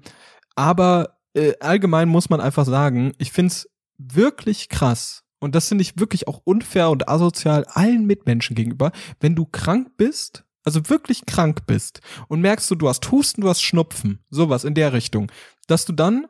[0.55, 3.69] aber äh, allgemein muss man einfach sagen, ich find's
[3.99, 5.23] wirklich krass.
[5.41, 9.97] Und das finde ich wirklich auch unfair und asozial allen Mitmenschen gegenüber, wenn du krank
[9.97, 14.63] bist, also wirklich krank bist und merkst du, du hast Husten, du hast Schnupfen, sowas
[14.63, 15.33] in der Richtung,
[15.67, 16.27] dass du dann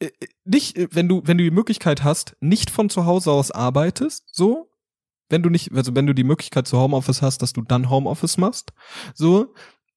[0.00, 0.10] äh,
[0.44, 4.24] nicht, äh, wenn du, wenn du die Möglichkeit hast, nicht von zu Hause aus arbeitest,
[4.32, 4.70] so,
[5.28, 8.38] wenn du nicht, also wenn du die Möglichkeit zu Homeoffice hast, dass du dann Homeoffice
[8.38, 8.72] machst,
[9.14, 9.54] so,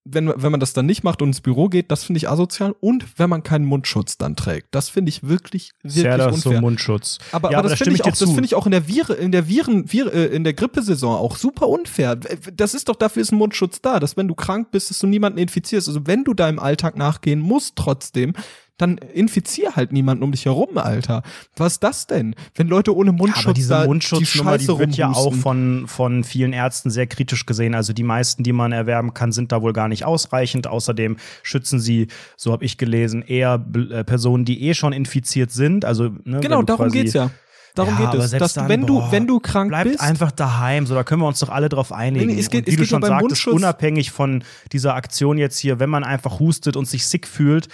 [0.08, 2.76] wenn, wenn man das dann nicht macht und ins Büro geht, das finde ich asozial.
[2.80, 6.54] Und wenn man keinen Mundschutz dann trägt, das finde ich wirklich, wirklich das unfair.
[6.54, 7.18] so Mundschutz.
[7.32, 9.32] Aber, ja, aber das finde ich, auch, das finde ich auch in der Viren, in
[9.32, 12.16] der Viren, Vir, äh, in der Grippesaison auch super unfair.
[12.16, 15.08] Das ist doch dafür ist ein Mundschutz da, dass wenn du krank bist, dass du
[15.08, 15.88] niemanden infizierst.
[15.88, 18.34] Also wenn du deinem Alltag nachgehen musst, trotzdem,
[18.78, 21.24] dann infizier halt niemanden um dich herum, Alter.
[21.56, 22.36] Was ist das denn?
[22.56, 25.86] Wenn Leute ohne Mundschutz Ja, aber diese die Mundschutznummer, die Scheiße wird ja auch von,
[25.88, 27.74] von vielen Ärzten sehr kritisch gesehen.
[27.74, 30.68] Also die meisten, die man erwerben kann, sind da wohl gar nicht ausreichend.
[30.68, 35.86] Außerdem schützen sie, so habe ich gelesen, eher äh, Personen, die eh schon infiziert sind.
[35.86, 37.32] Also ne, Genau, darum geht's ja.
[37.76, 38.32] Darum Ja, geht es.
[38.32, 41.22] Dass dann, wenn du, boah, wenn du krank Bleibt bist, einfach daheim, so da können
[41.22, 42.28] wir uns doch alle drauf einigen.
[42.28, 45.60] Nee, es geht- und wie es du geht schon sagtest, unabhängig von dieser Aktion jetzt
[45.60, 47.68] hier, wenn man einfach hustet und sich sick fühlt,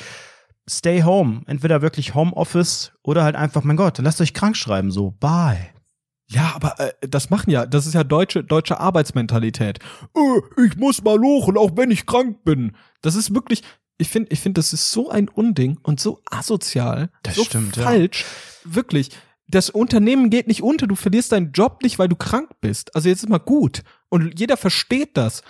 [0.70, 1.42] stay home.
[1.48, 5.70] Entweder wirklich Homeoffice oder halt einfach, mein Gott, lasst euch krank schreiben, so, bye.
[6.30, 9.80] Ja, aber äh, das machen ja, das ist ja deutsche deutsche Arbeitsmentalität.
[10.16, 12.76] Äh, ich muss mal lochen, auch wenn ich krank bin.
[13.02, 13.64] Das ist wirklich,
[13.98, 17.76] ich finde, ich finde, das ist so ein Unding und so asozial, Das so stimmt,
[17.76, 17.84] ja.
[17.84, 18.26] falsch.
[18.64, 19.10] Wirklich,
[19.48, 20.88] das Unternehmen geht nicht unter.
[20.88, 22.96] Du verlierst deinen Job nicht, weil du krank bist.
[22.96, 25.44] Also jetzt ist mal gut und jeder versteht das.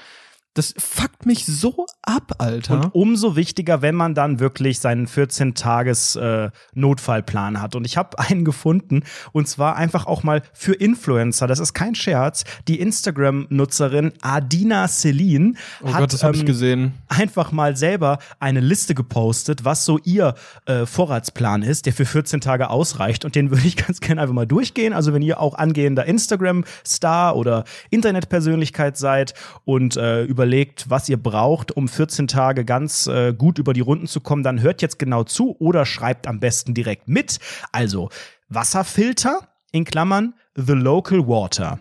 [0.54, 2.74] Das fuckt mich so ab, Alter.
[2.74, 7.76] Und umso wichtiger, wenn man dann wirklich seinen 14-Tages-Notfallplan hat.
[7.76, 11.48] Und ich habe einen gefunden, und zwar einfach auch mal für Influencer.
[11.48, 12.44] Das ist kein Scherz.
[12.68, 16.96] Die Instagram-Nutzerin Adina Celine oh hat Gott, das habe ich ähm, gesehen.
[17.08, 20.36] einfach mal selber eine Liste gepostet, was so ihr
[20.66, 23.24] äh, Vorratsplan ist, der für 14 Tage ausreicht.
[23.24, 24.92] Und den würde ich ganz gerne einfach mal durchgehen.
[24.92, 29.34] Also wenn ihr auch angehender Instagram-Star oder Internetpersönlichkeit seid
[29.64, 34.08] und äh, überlegt, was ihr braucht, um 14 Tage ganz äh, gut über die Runden
[34.08, 37.38] zu kommen, dann hört jetzt genau zu oder schreibt am besten direkt mit.
[37.72, 38.10] Also
[38.50, 41.80] Wasserfilter in Klammern The Local Water.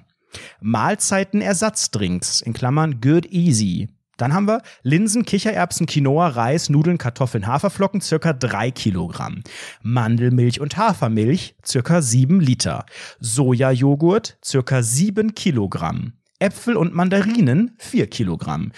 [0.61, 3.89] Mahlzeitenersatzdrinks in Klammern Good Easy.
[4.19, 9.43] Dann haben wir Linsen, Kichererbsen, Quinoa, Reis, Nudeln, Kartoffeln, Haferflocken, circa drei Kilogramm.
[9.81, 12.85] Mandelmilch und Hafermilch, circa sieben Liter.
[13.21, 16.13] Sojajoghurt, circa sieben Kilogramm.
[16.41, 18.73] Äpfel und Mandarinen, vier Kilogramm.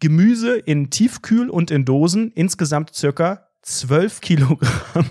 [0.00, 5.10] Gemüse in Tiefkühl und in Dosen, insgesamt circa 12 Kilogramm.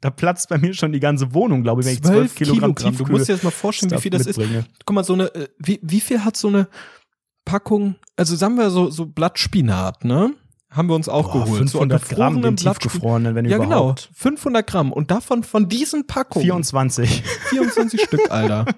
[0.00, 2.82] Da platzt bei mir schon die ganze Wohnung, glaube ich, wenn ich 12 Kilogramm, Du
[2.90, 4.36] Tiefkühl musst dir jetzt mal vorstellen, wie Stuff viel das ist.
[4.36, 4.66] mitbringe.
[4.84, 6.68] Guck mal, so eine, äh, wie, wie viel hat so eine
[7.46, 10.34] Packung, also sagen wir so, so Blattspinat, ne?
[10.74, 11.70] Haben wir uns auch Boah, geholt.
[11.70, 13.80] 500 so Gramm, den tiefgefrorenen, wenn Ja, genau.
[13.82, 14.10] überhaupt.
[14.14, 14.92] 500 Gramm.
[14.92, 16.44] Und davon, von diesen Packungen.
[16.44, 17.22] 24.
[17.50, 18.64] 24 Stück, Alter.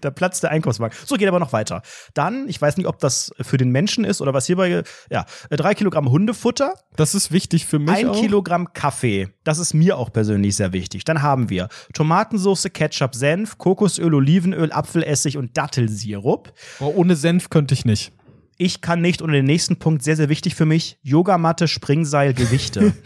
[0.00, 0.96] Da platzt der Einkaufswagen.
[1.04, 1.82] So, geht aber noch weiter.
[2.14, 5.56] Dann, ich weiß nicht, ob das für den Menschen ist oder was hierbei, ja, äh,
[5.56, 8.18] drei Kilogramm Hundefutter, Das ist wichtig für mich ein auch.
[8.20, 9.28] Kilogramm Kaffee.
[9.44, 11.04] Das ist mir auch persönlich sehr wichtig.
[11.04, 16.52] Dann haben wir Tomatensauce, Ketchup, Senf, Kokosöl, Olivenöl, Apfelessig und Dattelsirup.
[16.80, 18.12] Oh, ohne Senf könnte ich nicht.
[18.58, 22.94] Ich kann nicht, und den nächsten Punkt, sehr, sehr wichtig für mich, Yogamatte, Springseil, Gewichte.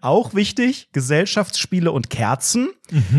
[0.00, 2.70] Auch wichtig, Gesellschaftsspiele und Kerzen.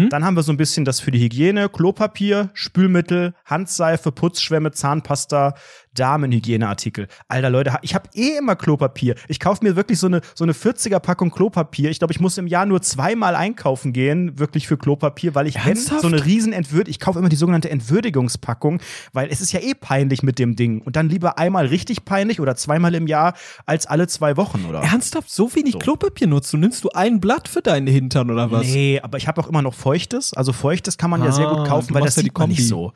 [0.09, 5.55] Dann haben wir so ein bisschen das für die Hygiene, Klopapier, Spülmittel, Handseife, Putzschwämme, Zahnpasta,
[5.95, 7.08] Damenhygieneartikel.
[7.27, 9.15] Alter Leute, ich habe eh immer Klopapier.
[9.27, 11.89] Ich kaufe mir wirklich so eine so eine 40er Packung Klopapier.
[11.89, 15.58] Ich glaube, ich muss im Jahr nur zweimal einkaufen gehen, wirklich für Klopapier, weil ich
[16.01, 18.82] so eine riesen Entwürd ich kaufe immer die sogenannte Entwürdigungspackung,
[19.13, 22.39] weil es ist ja eh peinlich mit dem Ding und dann lieber einmal richtig peinlich
[22.39, 23.34] oder zweimal im Jahr
[23.65, 25.80] als alle zwei Wochen oder Ernsthaft, so wenig So.
[25.80, 26.58] Klopapier nutzt du?
[26.58, 28.65] Nimmst du ein Blatt für deinen Hintern oder was?
[28.67, 30.34] Nee, aber ich habe auch immer noch Feuchtes.
[30.34, 32.38] Also Feuchtes kann man ja sehr Ah, gut kaufen, du weil das ja die sieht
[32.38, 32.93] man nicht so.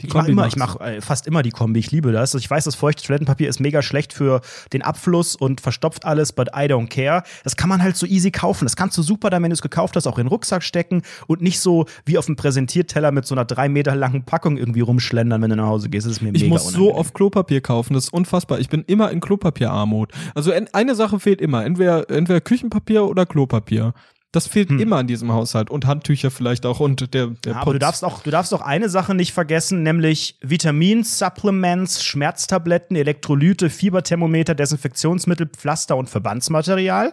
[0.00, 1.80] Die ich mache Kombi immer, ich machst mache äh, fast immer die Kombi.
[1.80, 2.34] Ich liebe das.
[2.34, 4.40] Ich weiß, das feuchtes Toilettenpapier ist mega schlecht für
[4.72, 7.22] den Abfluss und verstopft alles, but I don't care.
[7.44, 8.64] Das kann man halt so easy kaufen.
[8.64, 11.02] Das kannst du super dann, wenn du es gekauft hast, auch in den Rucksack stecken
[11.26, 14.80] und nicht so wie auf dem Präsentierteller mit so einer drei Meter langen Packung irgendwie
[14.80, 16.06] rumschlendern, wenn du nach Hause gehst.
[16.06, 17.00] Das ist mir Ich mega muss so unangenehm.
[17.00, 18.60] oft Klopapier kaufen, das ist unfassbar.
[18.60, 20.12] Ich bin immer in Klopapierarmut.
[20.34, 23.94] Also eine Sache fehlt immer, entweder, entweder Küchenpapier oder Klopapier.
[24.32, 24.78] Das fehlt Hm.
[24.78, 28.04] immer in diesem Haushalt und Handtücher vielleicht auch und der, der Ja, aber du darfst
[28.04, 35.46] auch, du darfst auch eine Sache nicht vergessen, nämlich Vitamin, Supplements, Schmerztabletten, Elektrolyte, Fieberthermometer, Desinfektionsmittel,
[35.46, 37.12] Pflaster und Verbandsmaterial.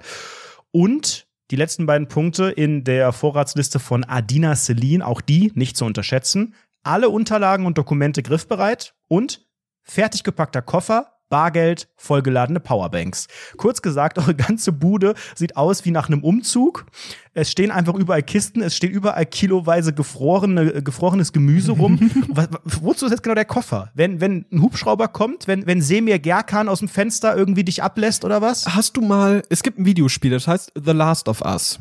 [0.71, 5.86] Und die letzten beiden Punkte in der Vorratsliste von Adina Celine, auch die nicht zu
[5.86, 6.54] unterschätzen.
[6.84, 9.45] Alle Unterlagen und Dokumente griffbereit und
[9.84, 13.27] fertig gepackter Koffer Bargeld, vollgeladene Powerbanks.
[13.57, 16.85] Kurz gesagt, eure ganze Bude sieht aus wie nach einem Umzug.
[17.33, 21.99] Es stehen einfach überall Kisten, es steht überall kiloweise gefrorene, gefrorenes Gemüse rum.
[22.29, 23.91] Was, wozu ist jetzt genau der Koffer?
[23.93, 28.23] Wenn, wenn ein Hubschrauber kommt, wenn, wenn Semir Gerkan aus dem Fenster irgendwie dich ablässt
[28.23, 28.73] oder was?
[28.73, 31.79] Hast du mal, es gibt ein Videospiel, das heißt The Last of Us.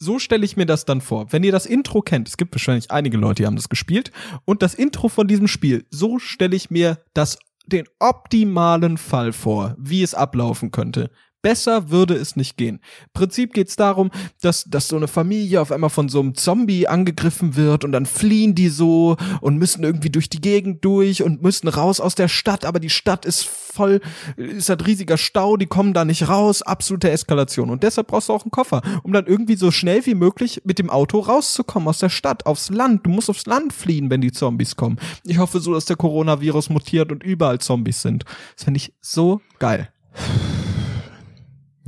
[0.00, 1.32] So stelle ich mir das dann vor.
[1.32, 4.12] Wenn ihr das Intro kennt, es gibt wahrscheinlich einige Leute, die haben das gespielt,
[4.44, 7.38] und das Intro von diesem Spiel, so stelle ich mir das
[7.72, 11.10] den optimalen Fall vor, wie es ablaufen könnte.
[11.42, 12.80] Besser würde es nicht gehen.
[13.04, 16.34] Im Prinzip geht es darum, dass, dass so eine Familie auf einmal von so einem
[16.34, 21.22] Zombie angegriffen wird und dann fliehen die so und müssen irgendwie durch die Gegend durch
[21.22, 24.00] und müssen raus aus der Stadt, aber die Stadt ist voll,
[24.36, 27.70] ist ein riesiger Stau, die kommen da nicht raus, absolute Eskalation.
[27.70, 30.78] Und deshalb brauchst du auch einen Koffer, um dann irgendwie so schnell wie möglich mit
[30.80, 33.06] dem Auto rauszukommen aus der Stadt, aufs Land.
[33.06, 34.98] Du musst aufs Land fliehen, wenn die Zombies kommen.
[35.24, 38.24] Ich hoffe so, dass der Coronavirus mutiert und überall Zombies sind.
[38.56, 39.92] Das finde ich so geil.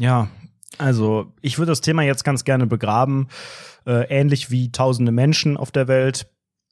[0.00, 0.28] Ja,
[0.78, 3.28] also ich würde das Thema jetzt ganz gerne begraben,
[3.86, 6.26] äh, ähnlich wie tausende Menschen auf der Welt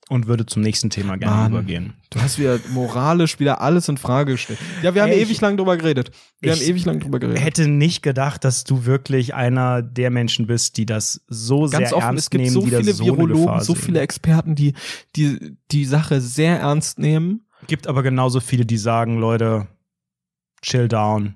[0.09, 1.53] und würde zum nächsten Thema gerne Mann.
[1.53, 1.93] übergehen.
[2.09, 4.59] Du hast wieder moralisch wieder alles in Frage gestellt.
[4.83, 6.11] Ja, wir haben Ey, ewig ich- lang drüber geredet.
[6.41, 7.45] Wir ich haben ewig lang drüber geredet.
[7.45, 11.97] Hätte nicht gedacht, dass du wirklich einer der Menschen bist, die das so Ganz sehr
[11.99, 14.73] offen, ernst es gibt nehmen, so viele so Virologen, so viele Experten, die,
[15.17, 17.45] die die Sache sehr ernst nehmen.
[17.67, 19.67] Gibt aber genauso viele, die sagen, Leute,
[20.63, 21.35] chill down.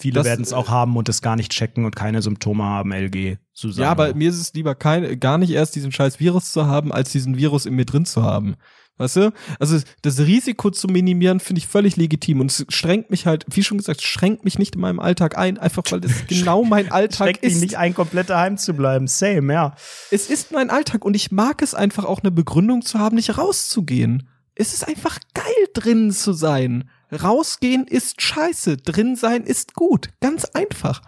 [0.00, 3.36] Viele werden es auch haben und es gar nicht checken und keine Symptome haben, LG.
[3.52, 3.84] Susanne.
[3.84, 6.92] Ja, aber mir ist es lieber kein, gar nicht erst diesen scheiß Virus zu haben,
[6.92, 8.56] als diesen Virus in mir drin zu haben.
[9.00, 9.32] Weißt du?
[9.58, 12.40] Also das Risiko zu minimieren, finde ich völlig legitim.
[12.40, 15.56] Und es schränkt mich halt, wie schon gesagt, schränkt mich nicht in meinem Alltag ein,
[15.56, 17.60] einfach weil das genau mein Alltag Schreckt dich ist.
[17.62, 19.06] nicht ein, komplett daheim zu bleiben.
[19.06, 19.74] Same, ja.
[20.10, 23.38] Es ist mein Alltag und ich mag es einfach auch eine Begründung zu haben, nicht
[23.38, 24.28] rauszugehen.
[24.54, 26.90] Es ist einfach geil, drin zu sein.
[27.12, 30.10] Rausgehen ist scheiße, drin sein ist gut.
[30.20, 31.02] Ganz einfach.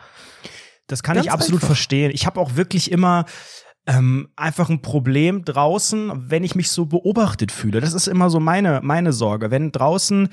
[0.87, 1.69] Das kann Ganz ich absolut einfach.
[1.69, 2.11] verstehen.
[2.13, 3.25] Ich habe auch wirklich immer
[3.87, 7.81] ähm, einfach ein Problem draußen, wenn ich mich so beobachtet fühle.
[7.81, 9.51] Das ist immer so meine, meine Sorge.
[9.51, 10.29] Wenn draußen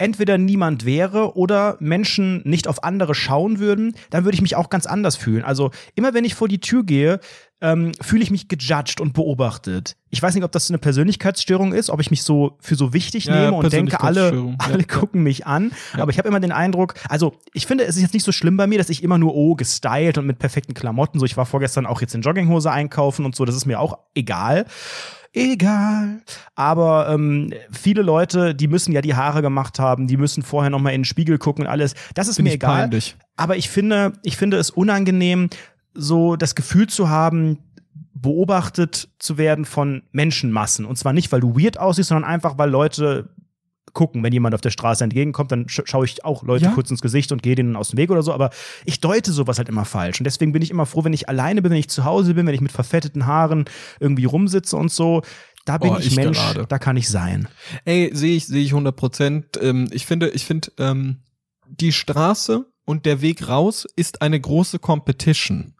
[0.00, 4.70] entweder niemand wäre oder Menschen nicht auf andere schauen würden, dann würde ich mich auch
[4.70, 5.44] ganz anders fühlen.
[5.44, 7.20] Also immer wenn ich vor die Tür gehe,
[7.60, 9.96] ähm, fühle ich mich gejudged und beobachtet.
[10.08, 13.26] Ich weiß nicht, ob das eine Persönlichkeitsstörung ist, ob ich mich so für so wichtig
[13.26, 14.34] Ja, nehme und denke, alle.
[14.34, 14.84] Ja, alle ja.
[14.84, 15.72] gucken mich an.
[15.92, 18.56] Aber ich habe immer den Eindruck, also ich finde, es ist jetzt nicht so schlimm
[18.56, 21.44] bei mir, dass ich immer nur oh gestylt und mit perfekten Klamotten, so ich war
[21.44, 24.64] vorgestern auch jetzt in Jogginghose einkaufen und so, das ist mir auch egal.
[25.32, 26.22] Egal.
[26.56, 30.80] Aber ähm, viele Leute, die müssen ja die Haare gemacht haben, die müssen vorher noch
[30.80, 31.94] mal in den Spiegel gucken und alles.
[32.14, 32.80] Das ist Finde mir egal.
[32.82, 33.16] peinlich.
[33.36, 35.48] Aber ich finde, ich finde es unangenehm,
[35.94, 37.58] so das Gefühl zu haben,
[38.12, 40.84] beobachtet zu werden von Menschenmassen.
[40.84, 43.30] Und zwar nicht, weil du weird aussiehst, sondern einfach, weil Leute
[43.92, 46.70] gucken, wenn jemand auf der Straße entgegenkommt, dann sch schaue ich auch Leute Ja.
[46.72, 48.50] kurz ins Gesicht und gehe denen aus dem Weg oder so, aber
[48.84, 51.62] ich deute sowas halt immer falsch und deswegen bin ich immer froh, wenn ich alleine
[51.62, 53.64] bin, wenn ich zu Hause bin, wenn ich mit verfetteten Haaren
[54.00, 55.22] irgendwie rumsitze und so,
[55.66, 56.66] da bin Oh, ich, ich Mensch, gerade.
[56.66, 57.46] da kann ich sein.
[57.84, 59.58] Ey, sehe ich, sehe ich 100 Prozent.
[59.60, 61.18] Ähm, ich finde, ich finde, ähm,
[61.66, 65.74] die Straße und der Weg raus ist eine große Competition.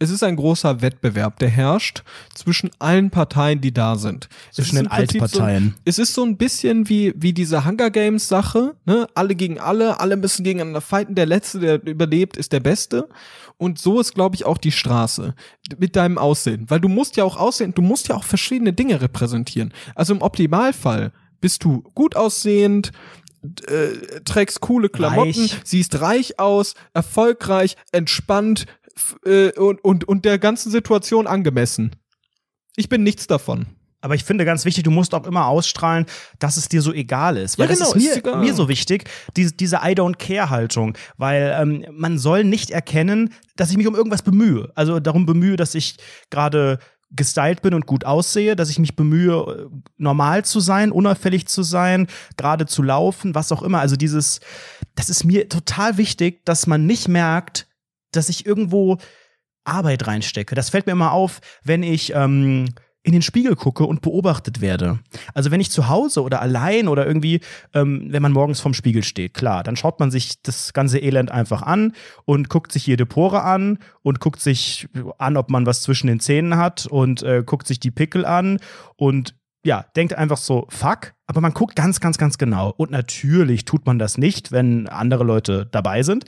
[0.00, 2.02] Es ist ein großer Wettbewerb, der herrscht
[2.34, 4.28] zwischen allen Parteien, die da sind.
[4.50, 5.74] Es Zwischen den Altparteien.
[5.76, 9.06] So, es ist so ein bisschen wie, wie diese Hunger Games Sache, ne?
[9.14, 11.14] Alle gegen alle, alle müssen gegeneinander fighten.
[11.14, 13.08] Der Letzte, der überlebt, ist der Beste.
[13.58, 15.36] Und so ist, glaube ich, auch die Straße
[15.78, 16.68] mit deinem Aussehen.
[16.68, 19.72] Weil du musst ja auch aussehen, du musst ja auch verschiedene Dinge repräsentieren.
[19.94, 22.90] Also im Optimalfall bist du gut aussehend,
[23.68, 25.60] äh, trägst coole Klamotten, Reich.
[25.64, 28.66] siehst reich aus, erfolgreich, entspannt
[29.24, 31.96] äh, und, und, und der ganzen Situation angemessen.
[32.76, 33.66] Ich bin nichts davon.
[34.02, 36.06] Aber ich finde ganz wichtig, du musst auch immer ausstrahlen,
[36.38, 37.58] dass es dir so egal ist.
[37.58, 38.40] Weil Ja, genau, das ist ist mir, egal.
[38.40, 39.04] mir so wichtig,
[39.36, 40.96] diese, diese I don't care Haltung.
[41.16, 44.70] Weil ähm, man soll nicht erkennen, dass ich mich um irgendwas bemühe.
[44.76, 45.96] Also darum bemühe, dass ich
[46.30, 46.78] gerade
[47.10, 51.62] gestylt bin und gut aussehe, dass ich mich bemühe, äh, normal zu sein, unauffällig zu
[51.62, 53.80] sein, gerade zu laufen, was auch immer.
[53.80, 54.40] Also dieses,
[54.94, 57.68] das ist mir total wichtig, dass man nicht merkt,
[58.12, 58.98] dass ich irgendwo
[59.64, 60.54] Arbeit reinstecke.
[60.54, 62.66] Das fällt mir immer auf, wenn ich ähm,
[63.06, 64.98] in den Spiegel gucke und beobachtet werde.
[65.32, 67.40] Also wenn ich zu Hause oder allein oder irgendwie,
[67.72, 71.30] ähm, wenn man morgens vorm Spiegel steht, klar, dann schaut man sich das ganze Elend
[71.30, 71.92] einfach an
[72.24, 74.88] und guckt sich jede Pore an und guckt sich
[75.18, 78.58] an, ob man was zwischen den Zähnen hat und äh, guckt sich die Pickel an
[78.96, 82.72] und ja, denkt einfach so, fuck, aber man guckt ganz, ganz, ganz genau.
[82.76, 86.24] Und natürlich tut man das nicht, wenn andere Leute dabei sind.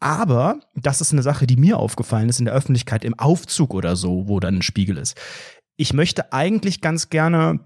[0.00, 3.96] Aber das ist eine Sache, die mir aufgefallen ist in der Öffentlichkeit im Aufzug oder
[3.96, 5.18] so, wo dann ein Spiegel ist.
[5.76, 7.60] Ich möchte eigentlich ganz gerne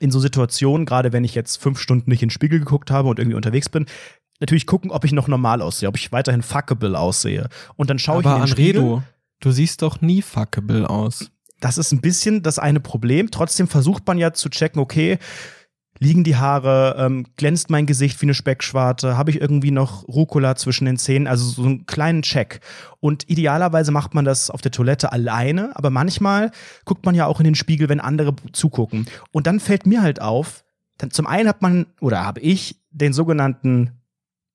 [0.00, 3.08] in so Situationen, gerade wenn ich jetzt fünf Stunden nicht in den Spiegel geguckt habe
[3.08, 3.86] und irgendwie unterwegs bin,
[4.40, 7.48] natürlich gucken, ob ich noch normal aussehe, ob ich weiterhin fuckable aussehe.
[7.76, 8.80] Und dann schaue ich in den Spiegel.
[8.80, 9.02] Anredo,
[9.40, 11.30] du siehst doch nie fuckable aus.
[11.60, 13.30] Das ist ein bisschen das eine Problem.
[13.30, 15.18] Trotzdem versucht man ja zu checken, okay,
[15.98, 20.56] liegen die Haare, ähm, glänzt mein Gesicht wie eine Speckschwarte, habe ich irgendwie noch Rucola
[20.56, 22.60] zwischen den Zähnen, also so einen kleinen Check.
[23.00, 26.50] Und idealerweise macht man das auf der Toilette alleine, aber manchmal
[26.84, 29.06] guckt man ja auch in den Spiegel, wenn andere zugucken.
[29.30, 30.64] Und dann fällt mir halt auf,
[30.98, 33.92] dann zum einen hat man oder habe ich den sogenannten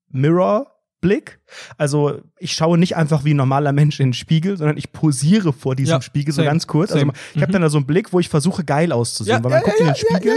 [0.09, 0.67] Mirror
[1.01, 1.38] Blick.
[1.77, 5.53] Also ich schaue nicht einfach wie ein normaler Mensch in den Spiegel, sondern ich posiere
[5.53, 6.91] vor diesem Ja, Spiegel so same, ganz kurz.
[6.91, 7.13] Also same.
[7.35, 9.79] ich habe dann da so einen Blick, wo ich versuche geil auszusehen, weil man guckt
[9.79, 10.33] in den Spiegel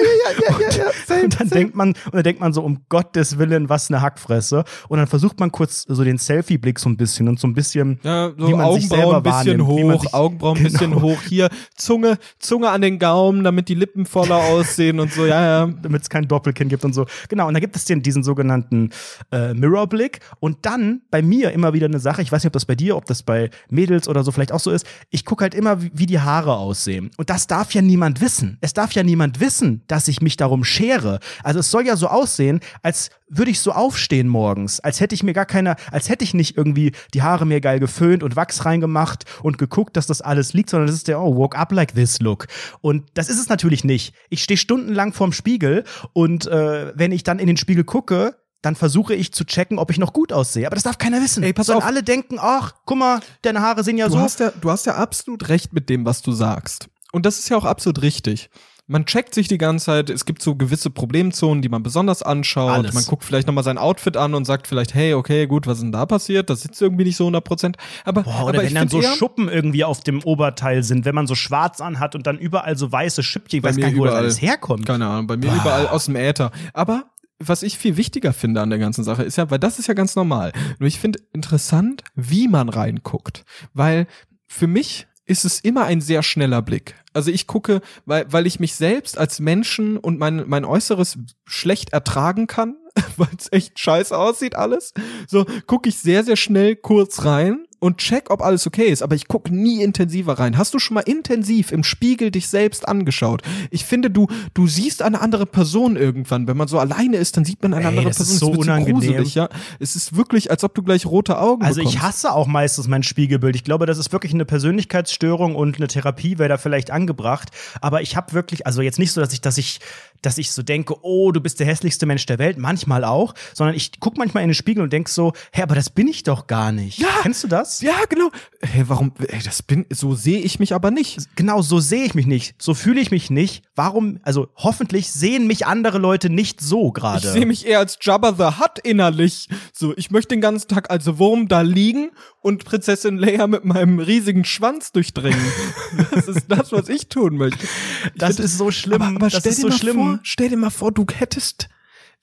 [1.22, 4.64] und dann denkt man und dann denkt man so um Gottes Willen, was eine Hackfresse
[4.88, 7.54] und dann versucht man kurz so den Selfie Blick so ein bisschen und so ein
[7.54, 10.90] bisschen Ja, so wie man sich selber Augenbrauen ein bisschen hoch, sich- Augenbrauen ein bisschen
[10.92, 11.02] Genau.
[11.02, 15.66] hoch, hier Zunge, Zunge an den Gaumen, damit die Lippen voller aussehen und so, ja,
[15.66, 15.72] ja.
[15.82, 17.06] damit es kein Doppelkinn gibt und so.
[17.28, 18.90] Genau, und da gibt es den, diesen sogenannten
[19.30, 20.20] äh, Mirror-Blick.
[20.40, 22.96] Und dann bei mir immer wieder eine Sache, ich weiß nicht, ob das bei dir,
[22.96, 26.06] ob das bei Mädels oder so vielleicht auch so ist, ich gucke halt immer, wie,
[26.06, 27.10] die Haare aussehen.
[27.16, 28.58] Und das darf ja niemand wissen.
[28.60, 31.20] Es darf ja niemand wissen, dass ich mich darum schere.
[31.42, 35.22] Also es soll ja so aussehen, als würde ich so aufstehen morgens, als hätte ich
[35.22, 38.64] mir gar keine, als hätte ich nicht irgendwie die Haare mir geil geföhnt und Wachs
[38.64, 41.94] reingemacht und geguckt, dass das alles liegt, sondern das ist der, oh, woke up like
[41.94, 42.46] this look.
[42.80, 44.14] Und das ist es natürlich nicht.
[44.28, 48.76] Ich stehe stundenlang vorm Spiegel und äh, wenn ich dann in den Spiegel gucke, dann
[48.76, 50.66] versuche ich zu checken, ob ich noch gut aussehe.
[50.66, 51.42] Aber das darf keiner wissen.
[51.42, 51.84] Ey, pass Sollen auf.
[51.84, 54.20] alle denken, ach, guck mal, deine Haare sehen ja Du so.
[54.20, 56.88] hast ja, du hast ja absolut recht mit dem, was du sagst.
[57.12, 58.48] Und das ist ja auch absolut richtig.
[58.88, 62.72] Man checkt sich die ganze Zeit, es gibt so gewisse Problemzonen, die man besonders anschaut.
[62.72, 62.94] Alles.
[62.94, 65.82] Man guckt vielleicht nochmal sein Outfit an und sagt vielleicht, hey, okay, gut, was ist
[65.84, 66.50] denn da passiert?
[66.50, 67.76] Das sitzt irgendwie nicht so 100 Prozent.
[68.04, 71.26] Aber, Boah, oder aber wenn dann so Schuppen irgendwie auf dem Oberteil sind, wenn man
[71.26, 74.14] so schwarz anhat und dann überall so weiße Schüppchen, ich weiß gar nicht, wo das
[74.14, 74.84] alles herkommt.
[74.84, 76.50] Keine Ahnung, bei mir überall aus dem Äther.
[76.74, 77.04] Aber
[77.48, 79.94] was ich viel wichtiger finde an der ganzen Sache ist ja, weil das ist ja
[79.94, 80.52] ganz normal.
[80.78, 83.44] Nur ich finde interessant, wie man reinguckt.
[83.74, 84.06] Weil
[84.46, 86.94] für mich ist es immer ein sehr schneller Blick.
[87.12, 91.92] Also ich gucke, weil, weil ich mich selbst als Menschen und mein, mein Äußeres schlecht
[91.92, 92.76] ertragen kann,
[93.16, 94.92] weil es echt scheiße aussieht alles.
[95.26, 99.02] So gucke ich sehr, sehr schnell kurz rein und check, ob alles okay ist.
[99.02, 100.56] Aber ich gucke nie intensiver rein.
[100.56, 103.42] Hast du schon mal intensiv im Spiegel dich selbst angeschaut?
[103.70, 106.46] Ich finde, du, du siehst eine andere Person irgendwann.
[106.46, 108.38] Wenn man so alleine ist, dann sieht man eine Ey, andere das ist Person.
[108.38, 108.94] so wird unangenehm.
[109.00, 109.48] gruselig, ja.
[109.80, 111.96] Es ist wirklich, als ob du gleich rote Augen Also bekommst.
[111.96, 113.56] ich hasse auch meistens mein Spiegelbild.
[113.56, 117.48] Ich glaube, das ist wirklich eine Persönlichkeitsstörung und eine Therapie wäre da vielleicht angebracht.
[117.80, 119.80] Aber ich habe wirklich, also jetzt nicht so, dass ich, dass ich,
[120.22, 123.76] dass ich so denke, oh, du bist der hässlichste Mensch der Welt, manchmal auch, sondern
[123.76, 126.46] ich guck manchmal in den Spiegel und denk so, hä, aber das bin ich doch
[126.46, 126.98] gar nicht.
[126.98, 127.08] Ja.
[127.22, 127.80] Kennst du das?
[127.82, 128.30] Ja, genau.
[128.60, 129.12] Hey, warum?
[129.28, 131.36] Ey, das bin, so sehe ich mich aber nicht.
[131.36, 133.64] Genau, so sehe ich mich nicht, so fühle ich mich nicht.
[133.74, 137.26] Warum, also hoffentlich sehen mich andere Leute nicht so gerade.
[137.26, 139.48] Ich sehe mich eher als Jabba the Hutt innerlich.
[139.72, 143.98] So, ich möchte den ganzen Tag als Wurm da liegen und Prinzessin Leia mit meinem
[143.98, 145.40] riesigen Schwanz durchdringen.
[146.12, 147.64] das ist das, was ich tun möchte.
[147.64, 149.02] Ich Das find ist so schlimm.
[149.02, 149.96] Aber, aber das ist so schlimm.
[149.96, 151.68] vor, stell dir mal vor, du hättest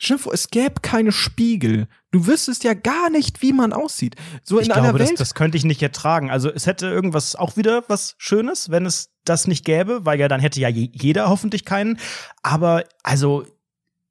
[0.01, 1.87] Stell dir vor, es gäbe keine Spiegel.
[2.11, 4.15] Du wüsstest ja gar nicht, wie man aussieht.
[4.43, 5.19] So in ich einer glaube, das, Welt.
[5.19, 6.31] das könnte ich nicht ertragen.
[6.31, 10.29] Also es hätte irgendwas auch wieder was Schönes, wenn es das nicht gäbe, weil ja
[10.29, 11.99] dann hätte ja je, jeder hoffentlich keinen.
[12.41, 13.45] Aber also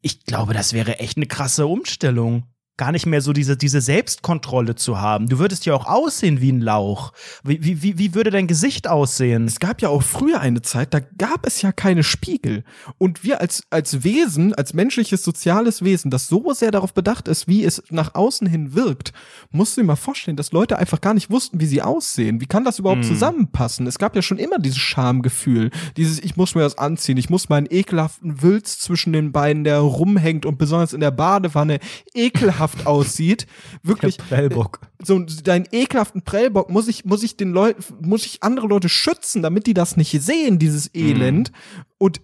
[0.02, 2.44] ich glaube, das wäre echt eine krasse Umstellung.
[2.78, 5.28] Gar nicht mehr so diese, diese Selbstkontrolle zu haben.
[5.28, 7.12] Du würdest ja auch aussehen wie ein Lauch.
[7.42, 9.46] Wie, wie, wie, würde dein Gesicht aussehen?
[9.46, 12.62] es gab ja auch früher eine Zeit, da gab es ja keine Spiegel.
[12.96, 17.48] Und wir als, als Wesen, als menschliches soziales Wesen, das so sehr darauf bedacht ist,
[17.48, 19.12] wie es nach außen hin wirkt,
[19.50, 22.40] musst du dir mal vorstellen, dass Leute einfach gar nicht wussten, wie sie aussehen.
[22.40, 23.08] Wie kann das überhaupt Hm.
[23.08, 23.88] zusammenpassen?
[23.88, 27.48] Es gab ja schon immer dieses Schamgefühl, dieses, ich muss mir das anziehen, ich muss
[27.48, 31.80] meinen ekelhaften Wülz zwischen den Beinen, der rumhängt und besonders in der Badewanne
[32.14, 33.46] ekelhaft aussieht.
[33.82, 34.16] Wirklich.
[34.16, 34.80] Der Prellbock.
[35.02, 39.42] So, deinen ekelhaften Prellbock muss ich, muss ich den Leuten, muss ich andere Leute schützen,
[39.42, 41.52] damit die das nicht sehen, dieses Elend.
[41.98, 42.20] Und,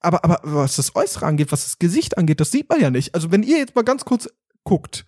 [0.00, 3.14] aber, aber was das Äußere angeht, was das Gesicht angeht, das sieht man ja nicht.
[3.14, 4.28] Also wenn ihr jetzt mal ganz kurz
[4.64, 5.06] guckt,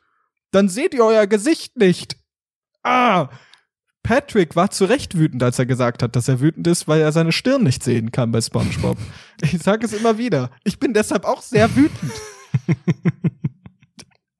[0.50, 2.16] dann seht ihr euer Gesicht nicht.
[2.82, 3.28] Ah!
[4.02, 7.12] Patrick war zu Recht wütend, als er gesagt hat, dass er wütend ist, weil er
[7.12, 8.96] seine Stirn nicht sehen kann bei SpongeBob.
[9.42, 10.50] Ich sage es immer wieder.
[10.64, 12.12] Ich bin deshalb auch sehr wütend.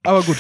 [0.04, 0.36] Aber gut,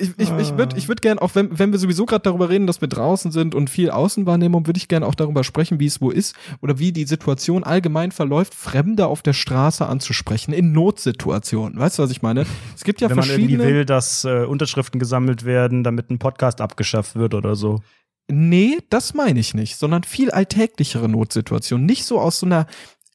[0.00, 2.66] ich, ich, ich würde ich würd gern, auch wenn, wenn wir sowieso gerade darüber reden,
[2.66, 6.00] dass wir draußen sind und viel Außenwahrnehmung, würde ich gern auch darüber sprechen, wie es
[6.00, 11.78] wo ist oder wie die Situation allgemein verläuft, Fremde auf der Straße anzusprechen, in Notsituationen.
[11.78, 12.46] Weißt du, was ich meine?
[12.74, 13.78] Es gibt ja Wenn man irgendwie verschiedene.
[13.78, 17.80] will, dass äh, Unterschriften gesammelt werden, damit ein Podcast abgeschafft wird oder so.
[18.28, 21.86] Nee, das meine ich nicht, sondern viel alltäglichere Notsituationen.
[21.86, 22.66] Nicht so aus so einer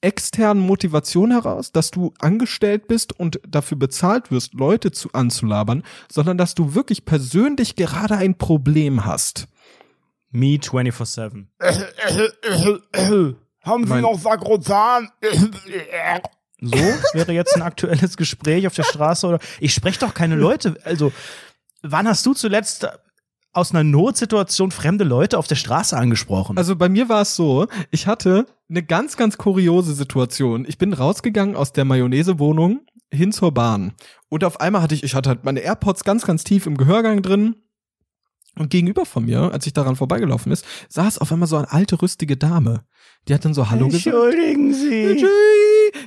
[0.05, 6.37] externen Motivation heraus, dass du angestellt bist und dafür bezahlt wirst, Leute zu anzulabern, sondern
[6.37, 9.47] dass du wirklich persönlich gerade ein Problem hast.
[10.31, 11.47] Me 24-7.
[13.63, 15.09] Haben Sie Mein- noch Sakrotan?
[16.61, 16.77] So
[17.13, 19.39] wäre jetzt ein aktuelles Gespräch auf der Straße oder.
[19.59, 20.77] Ich spreche doch keine Leute.
[20.83, 21.11] Also,
[21.81, 22.87] wann hast du zuletzt
[23.55, 26.57] aus einer Notsituation fremde Leute auf der Straße angesprochen?
[26.57, 30.65] Also bei mir war es so, ich hatte eine ganz, ganz kuriose Situation.
[30.67, 32.81] Ich bin rausgegangen aus der Mayonnaise-Wohnung
[33.11, 33.93] hin zur Bahn.
[34.29, 37.21] Und auf einmal hatte ich, ich hatte halt meine AirPods ganz, ganz tief im Gehörgang
[37.21, 37.55] drin.
[38.57, 42.01] Und gegenüber von mir, als ich daran vorbeigelaufen ist, saß auf einmal so eine alte,
[42.01, 42.83] rüstige Dame.
[43.27, 44.05] Die hat dann so Hallo gesagt.
[44.05, 45.25] Entschuldigen Sie.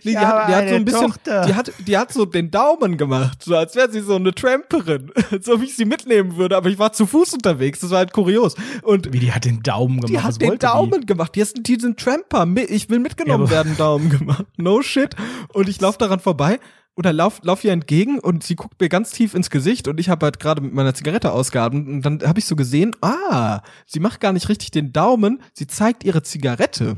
[0.05, 1.47] Die, habe hat, die hat so ein bisschen, Tochter.
[1.47, 5.11] die hat, die hat so den Daumen gemacht, so als wäre sie so eine Tramperin,
[5.41, 8.13] so wie ich sie mitnehmen würde, aber ich war zu Fuß unterwegs, das war halt
[8.13, 8.55] kurios.
[8.83, 10.11] Und Wie, die hat den Daumen gemacht.
[10.11, 11.35] die hat den Daumen gemacht.
[11.35, 12.47] Die ist ein, die ist ein Tramper.
[12.69, 14.45] Ich will mitgenommen Ja, werden, Daumen gemacht.
[14.57, 15.15] No shit.
[15.53, 16.61] Und ich laufe daran vorbei
[16.99, 20.09] oder lauf, lauf ihr entgegen und sie guckt mir ganz tief ins Gesicht und ich
[20.09, 24.01] habe halt gerade mit meiner Zigarette ausgeatmet und dann habe ich so gesehen, ah, sie
[24.01, 26.97] macht gar nicht richtig den Daumen, sie zeigt ihre Zigarette.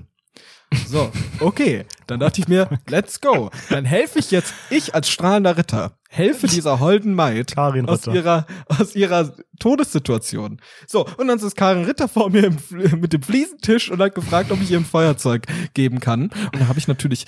[0.86, 1.84] So, okay.
[2.06, 3.50] Dann dachte ich mir, let's go.
[3.70, 8.14] Dann helfe ich jetzt, ich als strahlender Ritter, helfe dieser holden Maid Karin aus Ritter.
[8.14, 10.60] ihrer, aus ihrer Todessituation.
[10.86, 12.56] So, und dann ist Karin Ritter vor mir im,
[13.00, 16.30] mit dem Fliesentisch und hat gefragt, ob ich ihr ein Feuerzeug geben kann.
[16.52, 17.26] Und da habe ich natürlich,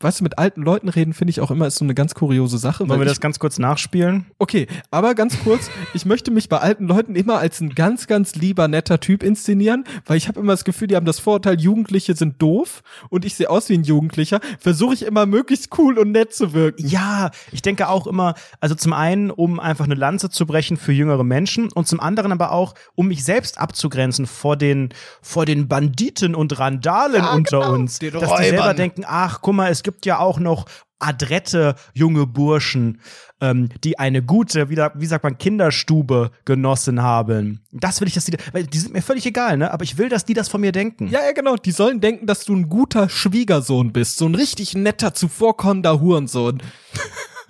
[0.00, 2.58] weißt du, mit alten Leuten reden finde ich auch immer ist so eine ganz kuriose
[2.58, 2.80] Sache.
[2.80, 4.26] Wollen weil wir ich, das ganz kurz nachspielen?
[4.38, 8.34] Okay, aber ganz kurz, ich möchte mich bei alten Leuten immer als ein ganz, ganz
[8.34, 12.14] lieber, netter Typ inszenieren, weil ich habe immer das Gefühl, die haben das Vorurteil, Jugendliche
[12.14, 16.10] sind doof und ich sehe aus wie ein Jugendlicher, versuche ich immer möglichst cool und
[16.12, 16.86] nett zu wirken.
[16.86, 20.92] Ja, ich denke auch immer, also zum einen, um einfach eine Lanze zu brechen für
[20.92, 24.90] jüngere Menschen und zum anderen aber auch, um mich selbst abzugrenzen vor den,
[25.22, 28.00] vor den Banditen und Randalen Ja, unter genau, uns.
[28.00, 28.76] den dass die selber Räubern.
[28.76, 30.66] denken, ach, guck mal, es gibt ja auch noch
[30.98, 33.00] adrette junge Burschen,
[33.40, 37.60] ähm, die eine gute, wie, wie sagt man, Kinderstube genossen haben.
[37.72, 39.72] Das will ich, dass die, weil die sind mir völlig egal, ne?
[39.72, 41.08] Aber ich will, dass die das von mir denken.
[41.08, 41.56] Ja, ja, genau.
[41.56, 44.16] Die sollen denken, dass du ein guter Schwiegersohn bist.
[44.16, 46.62] So ein richtig netter, zuvorkommender Hurensohn.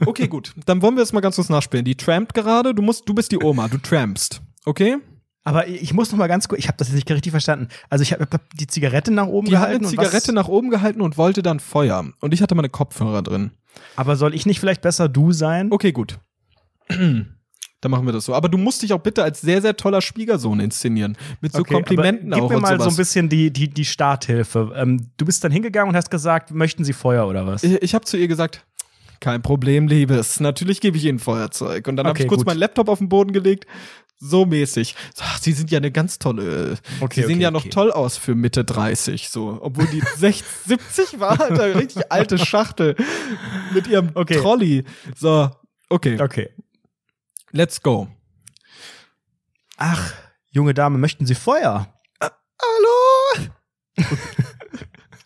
[0.04, 0.52] Okay, gut.
[0.66, 1.84] Dann wollen wir es mal ganz kurz nachspielen.
[1.84, 2.74] Die trampt gerade.
[2.74, 3.68] Du musst, du bist die Oma.
[3.68, 4.42] Du trampst.
[4.64, 4.96] Okay?
[5.46, 7.68] Aber ich muss noch mal ganz kurz, ich habe das jetzt nicht richtig verstanden.
[7.90, 9.84] Also ich habe hab die Zigarette nach oben Die gehalten.
[9.84, 12.04] was- Zigarette nach oben gehalten und wollte dann Feuer.
[12.20, 13.50] Und ich hatte meine Kopfhörer drin.
[13.96, 15.70] Aber soll ich nicht vielleicht besser du sein?
[15.70, 16.18] Okay, gut.
[16.88, 18.34] Dann machen wir das so.
[18.34, 21.18] Aber du musst dich auch bitte als sehr, sehr toller Schwiegersohn inszenieren.
[21.42, 23.68] Mit so Okay, Komplimenten aber gib auch mir und mal so ein bisschen die, die,
[23.68, 24.72] die Starthilfe.
[24.74, 27.62] Ähm, du bist dann hingegangen und hast gesagt, möchten Sie Feuer oder was?
[27.62, 28.64] Ich, ich habe zu ihr gesagt,
[29.20, 30.40] kein Problem, Liebes.
[30.40, 31.86] Natürlich gebe ich Ihnen Feuerzeug.
[31.86, 32.46] Und dann habe Okay, ich kurz gut.
[32.46, 33.66] meinen Laptop auf den Boden gelegt.
[34.18, 34.94] So mäßig.
[35.20, 36.78] Ach, Sie sind ja eine ganz tolle.
[37.00, 37.70] Okay, Sie sehen okay, ja noch okay.
[37.70, 39.58] toll aus für Mitte 30, so.
[39.60, 42.96] Obwohl die 60, 70 war, halt eine richtig alte Schachtel
[43.72, 44.36] mit ihrem Okay.
[44.36, 44.84] Trolley.
[45.16, 45.50] So,
[45.90, 46.20] okay.
[46.20, 46.50] Okay.
[47.50, 48.08] Let's go.
[49.76, 50.12] Ach,
[50.50, 51.92] junge Dame, möchten Sie Feuer?
[52.20, 53.48] Hallo?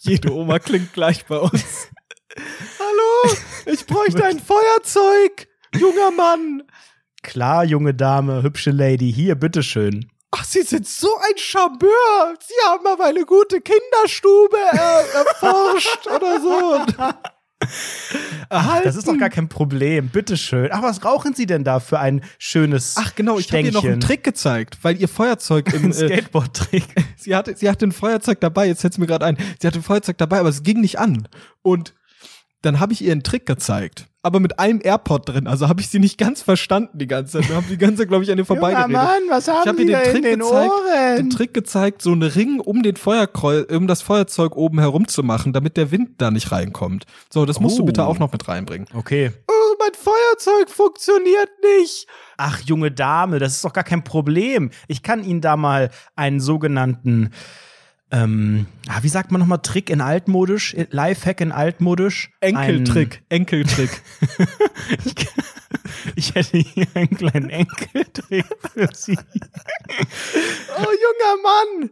[0.01, 1.89] Jede Oma klingt gleich bei uns.
[2.78, 3.36] Hallo?
[3.66, 6.62] Ich bräuchte ein Feuerzeug, junger Mann.
[7.23, 10.11] Klar, junge Dame, hübsche Lady, hier, bitteschön.
[10.31, 12.35] Ach, Sie sind so ein Charmeur.
[12.41, 17.05] Sie haben aber eine gute Kinderstube er erforscht oder so.
[18.51, 20.69] Ach, das ist doch gar kein Problem, bitteschön.
[20.71, 23.85] Ach, was rauchen Sie denn da für ein schönes Ach genau, ich habe ihr noch
[23.85, 24.01] einen?
[24.01, 26.85] Trick gezeigt, weil ihr Feuerzeug im Ein äh, Skateboard-Trick.
[27.16, 29.39] sie hatte sie hatte ein Feuerzeug dabei, jetzt fällt's mir gerade ein.
[29.61, 31.27] Sie hatte ein Feuerzeug dabei, aber es ging nicht an.
[31.62, 31.95] Und
[32.62, 35.88] dann habe ich ihr einen Trick gezeigt, aber mit einem AirPod drin, also habe ich
[35.88, 37.48] sie nicht ganz verstanden die ganze Zeit.
[37.48, 38.96] Wir haben die ganze Zeit, glaube ich, an ihr vorbeigeredet.
[39.30, 40.72] was Ich habe ihr den Trick gezeigt,
[41.18, 45.22] den Trick gezeigt, so einen Ring um den Feuerkreuz, um das Feuerzeug oben herum zu
[45.22, 47.04] machen, damit der Wind da nicht reinkommt.
[47.32, 47.86] So, das musst du Oh.
[47.86, 48.88] bitte auch noch mit reinbringen.
[48.92, 49.30] Okay.
[49.46, 52.06] Oh, mein Feuerzeug funktioniert nicht.
[52.36, 54.70] Ach, junge Dame, das ist doch gar kein Problem.
[54.88, 57.30] Ich kann Ihnen da mal einen sogenannten,
[58.11, 62.30] ähm, ah, wie sagt man nochmal, Trick in altmodisch, Lifehack in altmodisch?
[62.40, 63.90] Enkeltrick, Enkeltrick.
[65.04, 65.28] Ein,
[66.16, 69.18] ich hätte hier einen kleinen Enkeltrick für Sie.
[70.76, 71.90] Oh, junger Mann,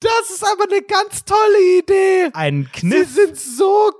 [0.00, 2.30] das ist aber eine ganz tolle Idee.
[2.32, 3.14] Ein Sie Kniff.
[3.14, 3.92] sind so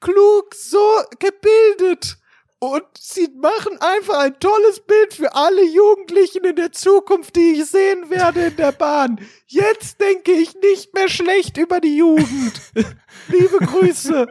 [0.00, 2.18] klug, so gebildet.
[2.60, 7.66] Und sie machen einfach ein tolles Bild für alle Jugendlichen in der Zukunft, die ich
[7.66, 9.20] sehen werde in der Bahn.
[9.46, 12.60] Jetzt denke ich nicht mehr schlecht über die Jugend.
[13.28, 14.26] Liebe Grüße.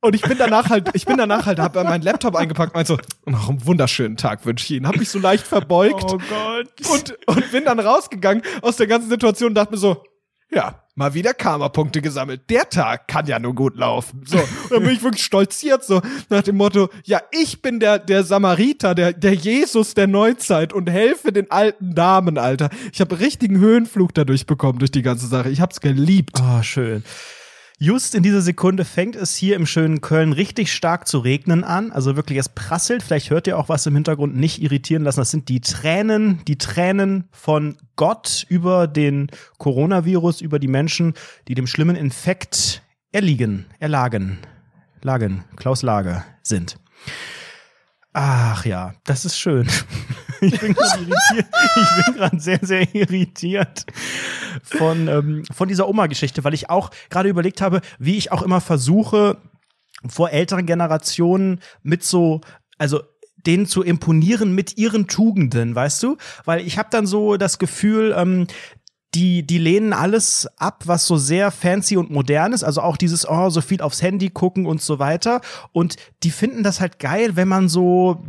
[0.00, 3.30] Und ich bin danach halt, ich bin danach halt, hab meinen Laptop eingepackt, meinte so,
[3.30, 4.86] noch einen wunderschönen Tag wünsche ich Ihnen.
[4.88, 6.90] Hab mich so leicht verbeugt Oh Gott.
[6.90, 10.02] und, und bin dann rausgegangen aus der ganzen Situation und dachte mir so,
[10.50, 12.42] ja, mal wieder Karma-Punkte gesammelt.
[12.50, 14.22] Der Tag kann ja nur gut laufen.
[14.26, 14.38] So,
[14.70, 18.94] dann bin ich wirklich stolziert, so nach dem Motto, ja, ich bin der, der Samariter,
[18.94, 22.70] der, der Jesus der Neuzeit und helfe den alten Damen, Alter.
[22.92, 25.50] Ich habe richtigen Höhenflug dadurch bekommen, durch die ganze Sache.
[25.50, 26.40] Ich hab's geliebt.
[26.40, 27.04] Oh, schön.
[27.82, 31.90] Just in dieser Sekunde fängt es hier im schönen Köln richtig stark zu regnen an.
[31.90, 33.02] Also wirklich, es prasselt.
[33.02, 35.18] Vielleicht hört ihr auch was im Hintergrund nicht irritieren lassen.
[35.18, 41.14] Das sind die Tränen, die Tränen von Gott über den Coronavirus, über die Menschen,
[41.48, 44.38] die dem schlimmen Infekt erliegen, erlagen,
[45.00, 46.78] lagen, Klaus Lage sind.
[48.12, 49.68] Ach ja, das ist schön.
[50.44, 53.86] Ich bin gerade sehr, sehr irritiert
[54.64, 58.60] von, ähm, von dieser Oma-Geschichte, weil ich auch gerade überlegt habe, wie ich auch immer
[58.60, 59.36] versuche,
[60.08, 62.40] vor älteren Generationen mit so,
[62.76, 63.02] also
[63.46, 66.16] denen zu imponieren mit ihren Tugenden, weißt du?
[66.44, 68.48] Weil ich habe dann so das Gefühl, ähm,
[69.14, 72.64] die, die lehnen alles ab, was so sehr fancy und modern ist.
[72.64, 75.40] Also auch dieses, oh, so viel aufs Handy gucken und so weiter.
[75.72, 78.24] Und die finden das halt geil, wenn man so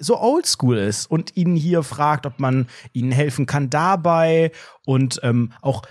[0.00, 4.52] so oldschool ist und ihnen hier fragt, ob man ihnen helfen kann dabei
[4.86, 5.82] und ähm, auch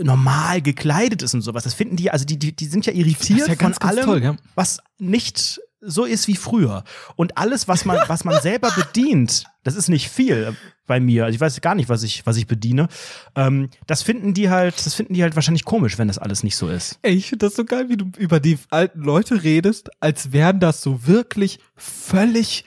[0.00, 1.64] normal gekleidet ist und sowas.
[1.64, 4.04] Das finden die, also die, die, die sind ja irritiert ja ganz, von ganz allem,
[4.04, 4.36] toll, ja.
[4.54, 6.84] was nicht so ist wie früher.
[7.16, 10.56] Und alles, was man, was man selber bedient, das ist nicht viel
[10.86, 11.24] bei mir.
[11.24, 12.88] Also ich weiß gar nicht, was ich, was ich bediene.
[13.36, 16.56] Ähm, das finden die halt, das finden die halt wahrscheinlich komisch, wenn das alles nicht
[16.56, 16.98] so ist.
[17.02, 20.60] Ey, ich finde das so geil, wie du über die alten Leute redest, als wären
[20.60, 22.64] das so wirklich völlig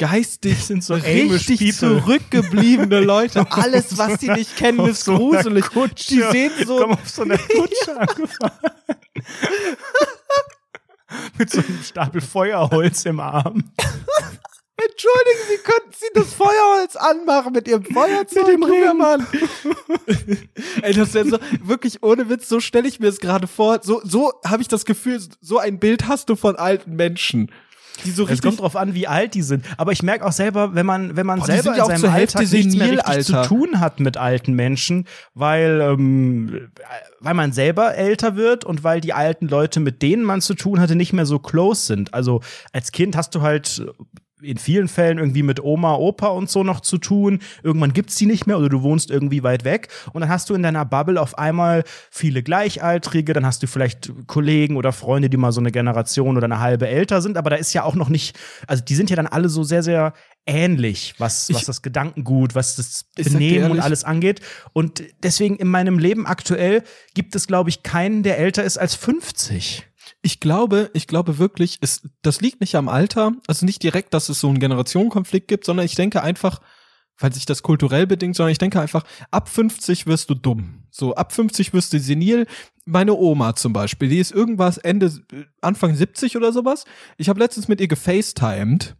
[0.00, 3.46] geistig sind so richtig zurückgebliebene Leute.
[3.52, 5.66] Alles, was sie nicht kennen, ist gruselig.
[6.08, 8.70] Die sehen so Komm auf so einer Kutsche angefahren.
[11.38, 13.72] Mit so einem Stapel Feuerholz im Arm.
[14.82, 18.46] Entschuldigen Sie, könnten Sie das Feuerholz anmachen mit Ihrem Feuerzeug?
[18.46, 18.96] Mit dem Ring.
[18.96, 19.26] Mann.
[20.82, 23.80] Ey, das wäre so, wirklich ohne Witz, so stelle ich mir es gerade vor.
[23.82, 27.50] So, so habe ich das Gefühl, so ein Bild hast du von alten Menschen.
[28.04, 29.64] Die so Es richtig kommt drauf an, wie alt die sind.
[29.76, 32.74] Aber ich merke auch selber, wenn man, wenn man Boah, selber in seinem Alltag nichts
[32.76, 33.48] mehr senil, richtig zu Alter.
[33.48, 36.70] tun hat mit alten Menschen, weil, ähm,
[37.20, 40.80] weil man selber älter wird und weil die alten Leute, mit denen man zu tun
[40.80, 42.14] hatte, nicht mehr so close sind.
[42.14, 42.40] Also
[42.72, 43.84] als Kind hast du halt
[44.42, 47.40] in vielen Fällen irgendwie mit Oma, Opa und so noch zu tun.
[47.62, 50.54] Irgendwann gibt's die nicht mehr oder du wohnst irgendwie weit weg und dann hast du
[50.54, 55.36] in deiner Bubble auf einmal viele Gleichaltrige, dann hast du vielleicht Kollegen oder Freunde, die
[55.36, 58.08] mal so eine Generation oder eine halbe älter sind, aber da ist ja auch noch
[58.08, 60.12] nicht, also die sind ja dann alle so sehr, sehr
[60.46, 64.40] ähnlich, was, was Ich- das Gedankengut, was das Benehmen und alles angeht.
[64.72, 66.82] Und deswegen in meinem Leben aktuell
[67.14, 69.86] gibt es, glaube ich, keinen, der älter ist als 50.
[70.22, 74.28] Ich glaube, ich glaube wirklich, es, das liegt nicht am Alter, also nicht direkt, dass
[74.28, 76.60] es so einen Generationenkonflikt gibt, sondern ich denke einfach,
[77.20, 80.84] weil sich das kulturell bedingt, sondern ich denke einfach, ab 50 wirst du dumm.
[80.90, 82.46] So, ab 50 wirst du senil.
[82.84, 85.12] Meine Oma zum Beispiel, die ist irgendwas Ende,
[85.60, 86.84] Anfang 70 oder sowas.
[87.18, 88.96] Ich habe letztens mit ihr gefacetimed,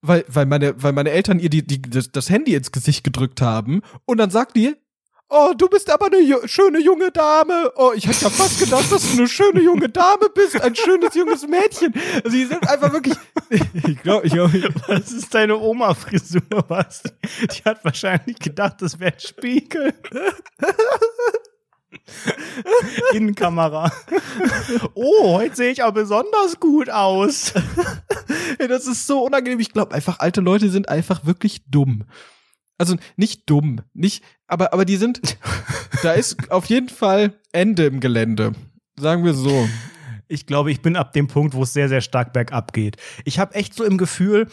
[0.00, 3.42] weil, weil, meine, weil meine Eltern ihr die, die, das, das Handy ins Gesicht gedrückt
[3.42, 4.74] haben und dann sagt die,
[5.28, 7.72] Oh, du bist aber eine ju schöne junge Dame.
[7.74, 10.60] Oh, ich hätte ja fast gedacht, dass du eine schöne junge Dame bist.
[10.60, 11.92] Ein schönes junges Mädchen.
[12.14, 13.16] Also, sie sind einfach wirklich.
[13.50, 14.52] Ich glaube, ich, glaub,
[14.88, 16.42] Was ist deine Oma-Frisur?
[16.68, 17.02] Was?
[17.02, 19.94] Die hat wahrscheinlich gedacht, das wäre ein Spiegel.
[23.12, 23.90] Innenkamera.
[24.94, 27.52] Oh, heute sehe ich aber besonders gut aus.
[28.58, 29.58] Das ist so unangenehm.
[29.58, 32.04] Ich glaube einfach, alte Leute sind einfach wirklich dumm.
[32.78, 35.38] Also nicht dumm, nicht, aber, aber die sind,
[36.02, 38.52] da ist auf jeden Fall Ende im Gelände.
[38.98, 39.68] Sagen wir so.
[40.28, 42.96] Ich glaube, ich bin ab dem Punkt, wo es sehr, sehr stark bergab geht.
[43.24, 44.48] Ich habe echt so im Gefühl,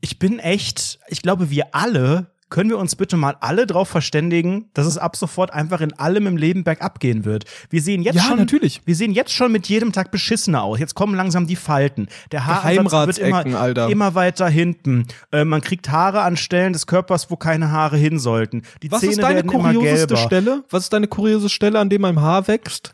[0.00, 4.66] ich bin echt, ich glaube, wir alle, können wir uns bitte mal alle drauf verständigen,
[4.74, 7.44] dass es ab sofort einfach in allem im Leben bergab gehen wird.
[7.70, 8.82] Wir sehen jetzt Ja, schon, natürlich.
[8.84, 10.78] wir sehen jetzt schon mit jedem Tag beschissener aus.
[10.78, 12.08] Jetzt kommen langsam die Falten.
[12.30, 13.88] Der Haaransatz wird immer, Alter.
[13.88, 15.06] immer weiter hinten.
[15.32, 18.64] Äh, man kriegt Haare an Stellen des Körpers, wo keine Haare hin sollten.
[18.82, 20.18] Die Was Zähne ist deine werden kurioseste.
[20.18, 20.62] Stelle?
[20.68, 22.92] Was ist deine kuriose Stelle, an dem ein Haar wächst?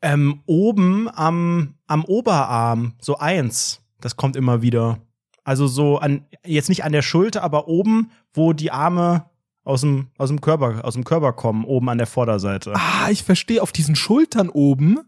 [0.00, 3.82] Ähm, oben am, am Oberarm, so eins.
[4.00, 4.98] Das kommt immer wieder.
[5.46, 9.26] Also so an, jetzt nicht an der Schulter, aber oben, wo die Arme
[9.62, 12.72] aus dem, aus dem Körper, aus dem Körper kommen, oben an der Vorderseite.
[12.74, 14.98] Ah, ich verstehe, auf diesen Schultern oben.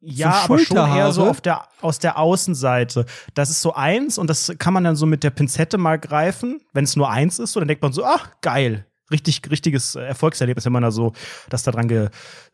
[0.00, 3.06] ja, so aber schon eher so auf der, aus der Außenseite.
[3.32, 6.60] Das ist so eins und das kann man dann so mit der Pinzette mal greifen.
[6.74, 8.84] Wenn es nur eins ist, so, dann denkt man so, ach, geil.
[9.10, 11.14] Richtig, richtiges Erfolgserlebnis, wenn man da so
[11.48, 12.10] das da dran ge,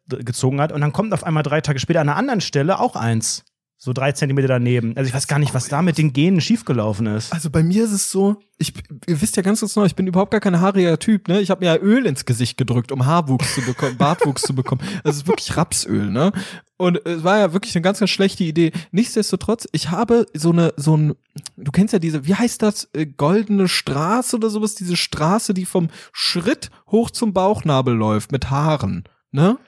[0.06, 0.70] gezogen hat.
[0.70, 3.44] Und dann kommt auf einmal drei Tage später an einer anderen Stelle auch eins.
[3.84, 4.96] So drei Zentimeter daneben.
[4.96, 7.34] Also ich weiß gar nicht, was da mit den Genen schiefgelaufen ist.
[7.34, 8.72] Also bei mir ist es so, ich,
[9.06, 11.42] ihr wisst ja ganz ganz genau, ich bin überhaupt gar kein haariger Typ, ne?
[11.42, 14.80] Ich habe mir ja Öl ins Gesicht gedrückt, um Haarwuchs zu bekommen, Bartwuchs zu bekommen.
[15.02, 16.32] Das ist wirklich Rapsöl, ne?
[16.78, 18.72] Und es war ja wirklich eine ganz, ganz schlechte Idee.
[18.90, 21.14] Nichtsdestotrotz, ich habe so eine, so ein,
[21.58, 25.66] du kennst ja diese, wie heißt das, äh, goldene Straße oder sowas, diese Straße, die
[25.66, 29.58] vom Schritt hoch zum Bauchnabel läuft mit Haaren, ne?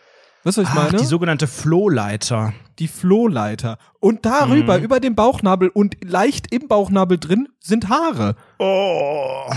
[0.47, 0.99] Weißt du, was ich Ach, meine?
[0.99, 2.53] die sogenannte Flohleiter.
[2.79, 3.79] die Flohleiter.
[4.01, 4.85] Und darüber, Mhm.
[4.85, 8.37] über dem Bauchnabel und leicht im Bauchnabel drin, sind Haare.
[8.59, 9.51] Oh.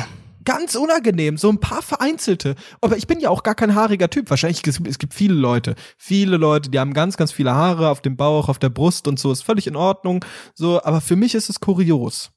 [0.45, 2.55] Ganz unangenehm, so ein paar vereinzelte.
[2.81, 4.29] Aber ich bin ja auch gar kein haariger Typ.
[4.29, 8.01] Wahrscheinlich, es, es gibt viele Leute, viele Leute, die haben ganz, ganz viele Haare auf
[8.01, 10.23] dem Bauch, auf der Brust und so, ist völlig in Ordnung.
[10.55, 12.31] So, aber für mich ist es kurios.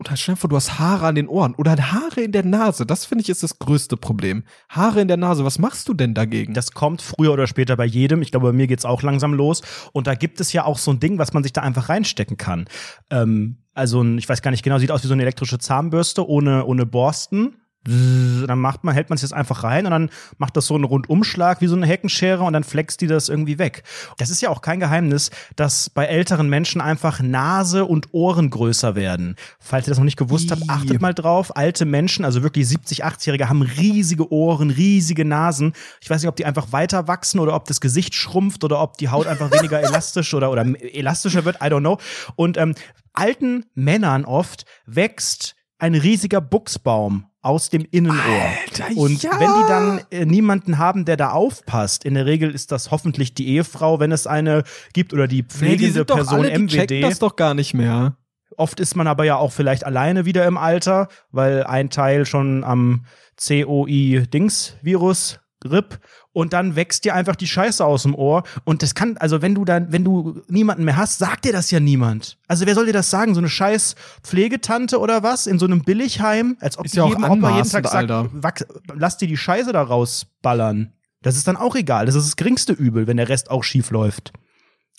[0.00, 2.86] Oder stell dir vor, du hast Haare an den Ohren oder Haare in der Nase.
[2.86, 4.44] Das finde ich ist das größte Problem.
[4.70, 6.54] Haare in der Nase, was machst du denn dagegen?
[6.54, 8.22] Das kommt früher oder später bei jedem.
[8.22, 9.60] Ich glaube, bei mir geht's auch langsam los.
[9.92, 12.38] Und da gibt es ja auch so ein Ding, was man sich da einfach reinstecken
[12.38, 12.64] kann.
[13.10, 16.26] Ähm, also ein, ich weiß gar nicht genau, sieht aus wie so eine elektrische Zahnbürste
[16.26, 17.56] ohne, ohne Borsten.
[17.84, 20.84] Dann macht man, hält man es jetzt einfach rein und dann macht das so einen
[20.84, 23.84] Rundumschlag wie so eine Heckenschere und dann flext die das irgendwie weg.
[24.18, 28.96] Das ist ja auch kein Geheimnis, dass bei älteren Menschen einfach Nase und Ohren größer
[28.96, 29.34] werden.
[29.58, 31.56] Falls ihr das noch nicht gewusst habt, achtet mal drauf.
[31.56, 35.72] Alte Menschen, also wirklich 70, 80-Jährige, haben riesige Ohren, riesige Nasen.
[36.02, 38.98] Ich weiß nicht, ob die einfach weiter wachsen oder ob das Gesicht schrumpft oder ob
[38.98, 41.56] die Haut einfach weniger elastisch oder, oder elastischer wird.
[41.56, 41.96] I don't know.
[42.36, 42.74] Und ähm,
[43.14, 48.20] alten Männern oft wächst ein riesiger Buchsbaum aus dem Innenohr.
[48.66, 49.30] Alter, Und ja.
[49.32, 53.34] wenn die dann äh, niemanden haben, der da aufpasst, in der Regel ist das hoffentlich
[53.34, 56.52] die Ehefrau, wenn es eine gibt, oder die Nee, pflegende die sind doch Person alle,
[56.52, 57.02] die MWD.
[57.02, 58.16] das doch gar nicht mehr.
[58.56, 62.62] Oft ist man aber ja auch vielleicht alleine wieder im Alter, weil ein Teil schon
[62.64, 63.06] am
[63.42, 65.98] COI-Dings-Virus RIP
[66.32, 69.54] und dann wächst dir einfach die Scheiße aus dem Ohr und das kann, also wenn
[69.54, 72.38] du dann, wenn du niemanden mehr hast, sagt dir das ja niemand.
[72.46, 73.34] Also wer soll dir das sagen?
[73.34, 75.46] So eine scheiß Pflegetante oder was?
[75.46, 76.56] In so einem Billigheim?
[76.60, 78.64] Als ob Ist die ja auch jedem Opa jeden Tag sagt, wachs,
[78.94, 80.92] lass dir die Scheiße da rausballern.
[81.22, 82.06] Das ist dann auch egal.
[82.06, 84.32] Das ist das geringste Übel, wenn der Rest auch schief läuft.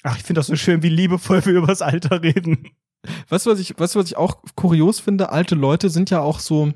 [0.04, 2.70] Ach, ich finde das so schön, wie liebevoll wir übers Alter reden.
[3.30, 5.32] Weißt du, was ich, weißt du, was ich auch kurios finde?
[5.32, 6.72] Alte Leute sind ja auch so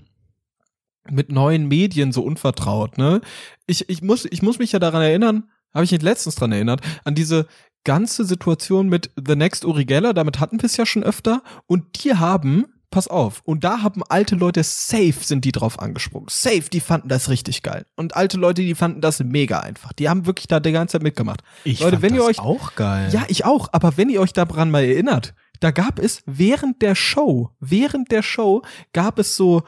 [1.09, 3.21] mit neuen Medien so unvertraut, ne?
[3.67, 6.81] Ich, ich muss, ich muss mich ja daran erinnern, habe ich mich letztens dran erinnert,
[7.03, 7.47] an diese
[7.83, 12.03] ganze Situation mit The Next Uri Geller, damit hatten wir es ja schon öfter, und
[12.03, 16.27] die haben, pass auf, und da haben alte Leute safe sind die drauf angesprungen.
[16.29, 17.85] Safe, die fanden das richtig geil.
[17.95, 19.93] Und alte Leute, die fanden das mega einfach.
[19.93, 21.41] Die haben wirklich da die ganze Zeit mitgemacht.
[21.63, 23.09] Ich Leute, fand wenn ihr das euch auch geil.
[23.11, 23.69] ja, ich auch.
[23.71, 28.23] Aber wenn ihr euch daran mal erinnert, da gab es während der Show, während der
[28.23, 29.63] Show gab es so,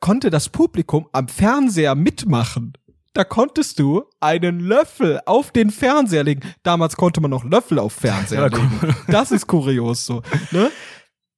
[0.00, 2.74] konnte das Publikum am Fernseher mitmachen.
[3.14, 6.40] Da konntest du einen Löffel auf den Fernseher legen.
[6.62, 8.96] Damals konnte man noch Löffel auf Fernseher legen.
[9.08, 10.22] Das ist kurios so.
[10.50, 10.70] Ne?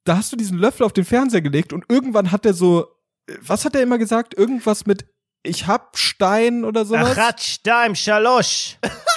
[0.05, 2.87] Da hast du diesen Löffel auf den Fernseher gelegt und irgendwann hat er so,
[3.29, 4.35] äh, was hat er immer gesagt?
[4.35, 5.07] Irgendwas mit
[5.43, 7.17] ich hab Stein oder sowas.
[7.17, 8.79] Ratsch, Daim, Schalosch.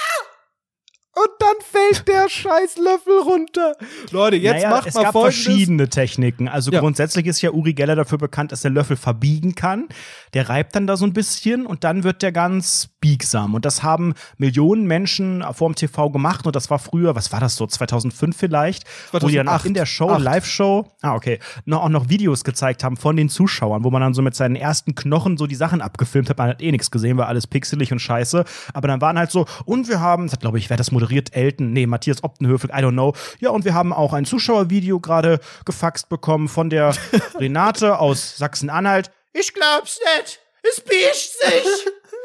[1.20, 3.74] Und dann fällt der scheiß Löffel runter.
[4.10, 5.44] Leute, jetzt naja, macht es mal gab folgendes.
[5.44, 6.48] verschiedene Techniken.
[6.48, 6.80] Also Ja.
[6.80, 9.88] grundsätzlich ist ja Uri Geller dafür bekannt, dass der Löffel verbiegen kann.
[10.34, 13.54] Der reibt dann da so ein bisschen und dann wird der ganz biegsam.
[13.54, 16.46] Und das haben Millionen Menschen vorm TV gemacht.
[16.46, 18.84] Und das war früher, was war das so, 2005 vielleicht?
[19.12, 19.66] Wo die dann auch 2008.
[19.66, 20.16] in der Show.
[20.18, 24.14] Live-Show, ah, okay, noch, auch noch Videos gezeigt haben von den Zuschauern, wo man dann
[24.14, 26.38] so mit seinen ersten Knochen so die Sachen abgefilmt hat.
[26.38, 28.44] Man hat eh nichts gesehen, war alles pixelig und scheiße.
[28.74, 31.07] Aber dann waren halt so, und wir haben, das glaube ich, wer das moderiert?
[31.34, 33.14] Elton, nee, Matthias Optenhöfel, I don't know.
[33.40, 36.94] Ja, und wir haben auch ein Zuschauervideo gerade gefaxt bekommen von der
[37.34, 39.10] Renate aus Sachsen-Anhalt.
[39.32, 40.40] Ich glaub's nicht.
[40.62, 41.64] Es biegt sich.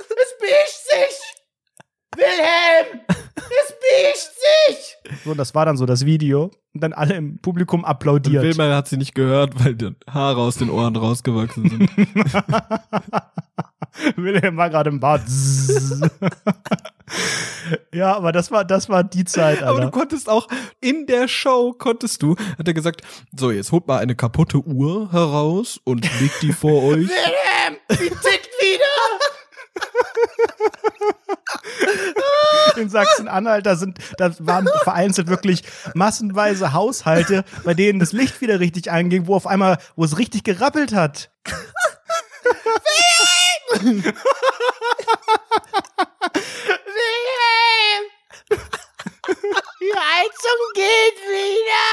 [0.10, 1.34] Es biegt sich.
[2.16, 4.98] Wilhelm, es biegt sich.
[5.24, 6.52] So, und das war dann so das Video.
[6.74, 8.44] Und dann alle im Publikum Und applaudiert.
[8.44, 11.90] Wilmer hat sie nicht gehört, weil die Haare aus den Ohren rausgewachsen sind.
[14.16, 15.22] Wilhelm war gerade im Bad.
[17.94, 20.00] Ja, aber das war, das war die Zeit, Aber du Alter.
[20.00, 20.48] konntest auch
[20.82, 23.02] in der Show konntest du, hat er gesagt,
[23.38, 27.08] so jetzt holt mal eine kaputte Uhr heraus und legt die vor euch.
[27.08, 28.93] Wilhelm, die tickt wieder.
[32.76, 35.64] In Sachsen-Anhalt, da sind, da waren vereinzelt wirklich
[35.94, 40.44] massenweise Haushalte, bei denen das Licht wieder richtig einging, wo auf einmal, wo es richtig
[40.44, 41.32] gerappelt hat.
[43.82, 44.04] Wilhelm!
[49.82, 51.84] Die Heizung geht wieder!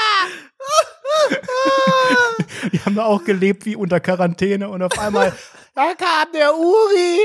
[2.71, 5.33] Die haben da auch gelebt wie unter Quarantäne und auf einmal,
[5.75, 7.19] da kam der Uri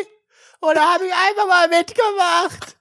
[0.69, 2.77] und da habe ich einfach mal mitgemacht.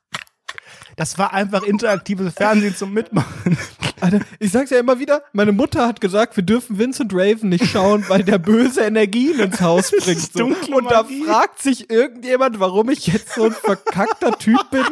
[0.98, 3.58] Das war einfach interaktives Fernsehen zum Mitmachen.
[4.00, 7.66] Alter, ich sag's ja immer wieder, meine Mutter hat gesagt, wir dürfen Vincent Raven nicht
[7.66, 10.34] schauen, weil der böse Energien ins Haus bringt.
[10.34, 10.46] So.
[10.46, 14.86] Und da fragt sich irgendjemand, warum ich jetzt so ein verkackter Typ bin,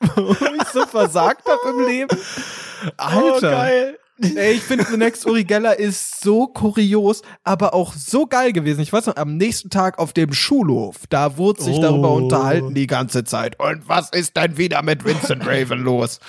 [0.00, 2.18] warum ich so versagt habe im Leben.
[2.96, 3.36] Alter.
[3.36, 3.98] Oh, geil.
[4.20, 8.80] Ey, ich finde The Next Uri Geller ist so kurios, aber auch so geil gewesen.
[8.80, 11.82] Ich weiß noch, am nächsten Tag auf dem Schulhof, da wurde sich Oh.
[11.82, 13.58] darüber unterhalten die ganze Zeit.
[13.58, 16.20] Und was ist denn wieder mit Vincent Raven los?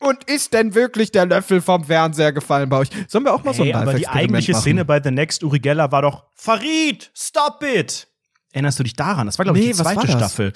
[0.00, 2.88] Und ist denn wirklich der Löffel vom Fernseher gefallen bei euch?
[3.08, 4.54] Sollen wir auch mal so ein Hey, aber die Live-Experiment eigentliche?
[4.54, 8.06] Szene bei The Next Uri Geller war doch Farid, stop it!
[8.52, 9.26] Erinnerst du dich daran?
[9.26, 10.08] Das war, glaube ich, Nee, die zweite?
[10.10, 10.52] Staffel.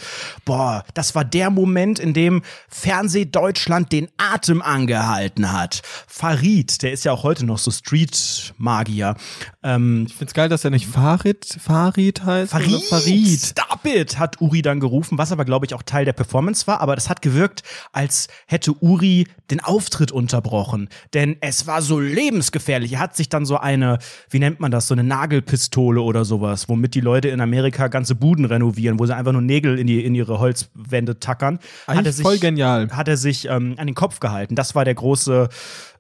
[0.47, 5.83] Boah, das war der Moment, in dem Fernsehdeutschland den Atem angehalten hat.
[6.07, 9.15] Farid, der ist ja auch heute noch so Street-Magier.
[9.63, 12.55] Ähm, Ich find's geil, dass er nicht Farid, Farid heißt.
[12.55, 13.41] oder Farid, Farid.
[13.41, 16.81] stop it, hat Uri dann gerufen, was aber, glaube ich, auch Teil der Performance war.
[16.81, 17.63] Aber das hat gewirkt,
[17.93, 20.89] als hätte Uri den Auftritt unterbrochen.
[21.15, 22.95] Denn es war so lebensgefährlich.
[22.95, 23.99] Er hat sich dann so eine,
[24.31, 28.15] wie nennt man das, so eine Nagelpistole oder sowas, womit die Leute in Amerika ganze
[28.15, 31.59] Buden renovieren, wo sie einfach nur Nägel in, die, in ihre Holzwände tackern.
[31.87, 32.91] hat er sich, voll genial.
[32.91, 34.55] Hat er sich ähm, an den Kopf gehalten.
[34.55, 35.49] Das war der große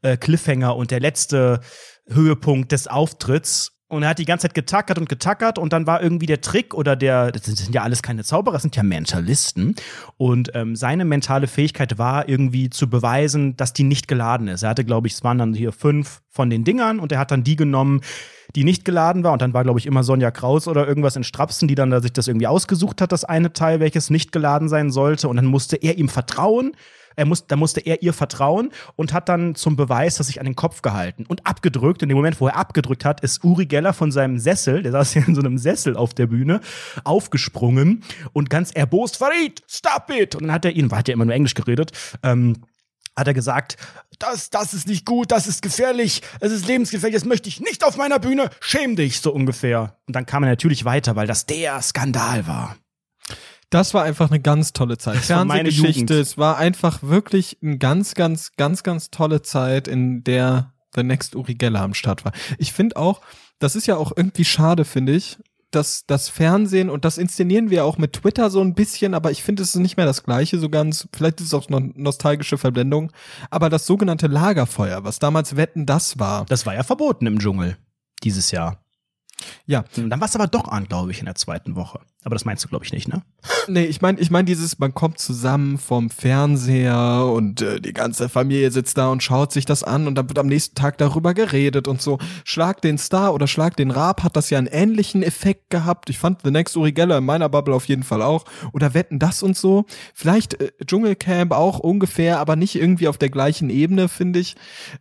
[0.02, 1.60] äh, Cliffhanger und der letzte
[2.08, 3.72] Höhepunkt des Auftritts.
[3.88, 6.72] Und er hat die ganze Zeit getackert und getackert und dann war irgendwie der Trick
[6.72, 9.74] oder der, das sind, das sind ja alles keine Zauberer, das sind ja Mentalisten.
[10.16, 14.62] Und ähm, seine mentale Fähigkeit war irgendwie zu beweisen, dass die nicht geladen ist.
[14.62, 17.32] Er hatte, glaube ich, es waren dann hier fünf von den Dingern und er hat
[17.32, 18.00] dann die genommen,
[18.54, 19.32] die nicht geladen war.
[19.32, 22.00] Und dann war, glaube ich, immer Sonja Kraus oder irgendwas in Strapsen, die dann da
[22.00, 25.28] sich das irgendwie ausgesucht hat, das eine Teil, welches nicht geladen sein sollte.
[25.28, 26.72] Und dann musste er ihm vertrauen.
[27.16, 30.46] Er muss, da musste er ihr vertrauen und hat dann zum Beweis das sich an
[30.46, 32.02] den Kopf gehalten und abgedrückt.
[32.02, 35.14] In dem Moment, wo er abgedrückt hat, ist Uri Geller von seinem Sessel, der saß
[35.14, 36.60] ja in so einem Sessel auf der Bühne,
[37.04, 40.34] aufgesprungen und ganz erbost, Farid, stop it!
[40.34, 41.92] Und dann hat er ihn, weil hat ja immer nur Englisch geredet,
[42.22, 42.56] ähm,
[43.16, 43.76] hat er gesagt,
[44.18, 47.84] das, das ist nicht gut, das ist gefährlich, es ist lebensgefährlich, das möchte ich nicht
[47.84, 49.98] auf meiner Bühne, schäm dich, so ungefähr.
[50.06, 52.76] Und dann kam er natürlich weiter, weil das der Skandal war.
[53.70, 55.16] Das war einfach eine ganz tolle Zeit.
[55.16, 56.20] Das Fernsehgeschichte.
[56.20, 61.34] Es war einfach wirklich eine ganz, ganz, ganz, ganz tolle Zeit, in der The Next
[61.34, 62.32] Uri Geller am Start war.
[62.58, 63.22] Ich finde auch,
[63.58, 65.38] das ist ja auch irgendwie schade, finde ich,
[65.74, 69.42] dass das Fernsehen, und das inszenieren wir auch mit Twitter so ein bisschen, aber ich
[69.42, 71.08] finde, es ist nicht mehr das Gleiche so ganz.
[71.14, 73.12] Vielleicht ist es auch noch nostalgische Verblendung.
[73.50, 76.44] Aber das sogenannte Lagerfeuer, was damals Wetten das war.
[76.46, 77.76] Das war ja verboten im Dschungel
[78.22, 78.84] dieses Jahr.
[79.66, 82.00] Ja, Dann war es aber doch an, glaube ich, in der zweiten Woche.
[82.24, 83.22] Aber das meinst du, glaube ich, nicht, ne?
[83.66, 88.28] Nee, ich meine, ich meine dieses, man kommt zusammen vom Fernseher und äh, die ganze
[88.28, 91.34] Familie sitzt da und schaut sich das an und dann wird am nächsten Tag darüber
[91.34, 92.18] geredet und so.
[92.44, 96.10] Schlag den Star oder Schlag den Raab hat das ja einen ähnlichen Effekt gehabt.
[96.10, 98.44] Ich fand The Next Uri Geller in meiner Bubble auf jeden Fall auch.
[98.72, 99.84] Oder Wetten das und so.
[100.14, 104.54] Vielleicht äh, Dschungelcamp auch ungefähr, aber nicht irgendwie auf der gleichen Ebene, finde ich.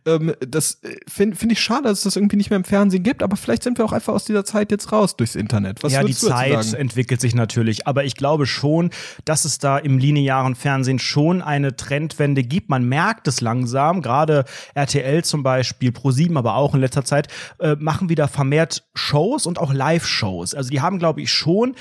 [0.06, 3.22] Ähm, das finde find ich schade, dass es das irgendwie nicht mehr im Fernsehen gibt,
[3.22, 5.82] aber vielleicht sind wir auch einfach aus dieser Zeit jetzt raus durchs Internet.
[5.84, 6.76] Was ja, die Zeit sagen?
[7.12, 7.86] Entwickelt sich natürlich.
[7.86, 8.90] Aber ich glaube schon,
[9.24, 12.70] dass es da im linearen Fernsehen schon eine Trendwende gibt.
[12.70, 14.00] Man merkt es langsam.
[14.00, 14.44] Gerade
[14.74, 19.58] RTL zum Beispiel, Pro7, aber auch in letzter Zeit, äh, machen wieder vermehrt Shows und
[19.58, 20.54] auch Live-Shows.
[20.54, 21.74] Also die haben, glaube ich, schon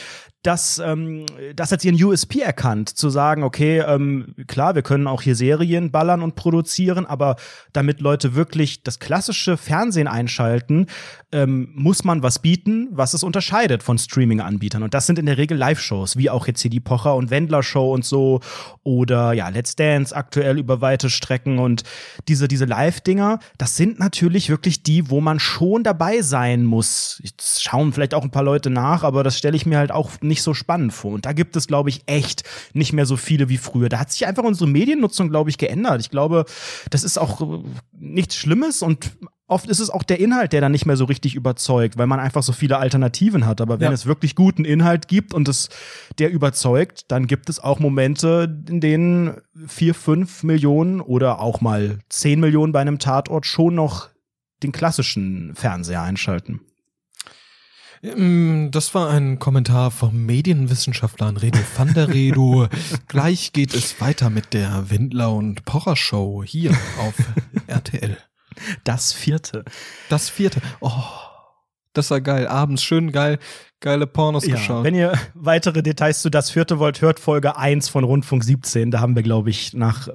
[0.44, 1.26] das, ähm,
[1.56, 5.92] das als ihren USP erkannt, zu sagen, okay, ähm, klar, wir können auch hier Serien
[5.92, 7.36] ballern und produzieren, aber
[7.74, 10.88] damit Leute wirklich das klassische Fernsehen einschalten,
[11.32, 14.84] ähm, muss man was bieten, was es unterscheidet von Streaming-Anbietern.
[14.84, 17.94] Und das sind in der Regel Live-Shows, wie auch jetzt hier die Pocher und Wendler-Show
[17.94, 18.42] und so
[18.84, 21.84] oder ja, Let's Dance aktuell über weite Strecken und
[22.28, 27.22] diese, diese Live-Dinger, das sind natürlich wirklich die, wo man schon dabei sein muss.
[27.24, 30.12] Jetzt schauen vielleicht auch ein paar Leute nach, aber das stelle ich mir halt auch
[30.32, 31.12] nicht so spannend vor.
[31.14, 33.90] Und da gibt es, glaube ich, echt nicht mehr so viele wie früher.
[33.90, 36.02] Da hat sich einfach unsere Mediennutzung, glaube ich, geändert.
[36.02, 36.46] Ich glaube,
[36.90, 39.12] das ist auch äh, nichts Schlimmes und
[39.48, 42.22] oft ist es auch der Inhalt, der dann nicht mehr so richtig überzeugt, weil man
[42.22, 43.60] einfach so viele Alternativen hat.
[43.60, 43.94] Aber wenn Ja.
[43.94, 45.68] es wirklich guten Inhalt gibt und es
[46.20, 49.36] der überzeugt, dann gibt es auch Momente, in denen
[49.68, 54.08] vier, fünf Millionen oder auch mal zehn Millionen bei einem Tatort schon noch
[54.64, 56.62] den klassischen Fernseher einschalten.
[58.02, 62.68] Mm, Das war ein Kommentar vom Medienwissenschaftler Redo van der Redo.
[63.08, 67.14] Gleich geht es weiter mit der Windler und Pocher Show hier auf
[67.68, 68.18] RTL.
[68.84, 69.64] Das vierte.
[70.10, 70.62] Das vierte.
[70.80, 70.92] Oh,
[71.94, 72.48] das war geil.
[72.48, 73.38] Abends schön geil,
[73.80, 74.84] geile Pornos Ja, geschaut.
[74.84, 78.92] wenn ihr weitere Details zu das vierte wollt, hört Folge 1 von Rundfunk 17.
[78.92, 80.10] Da haben wir, glaube ich, nach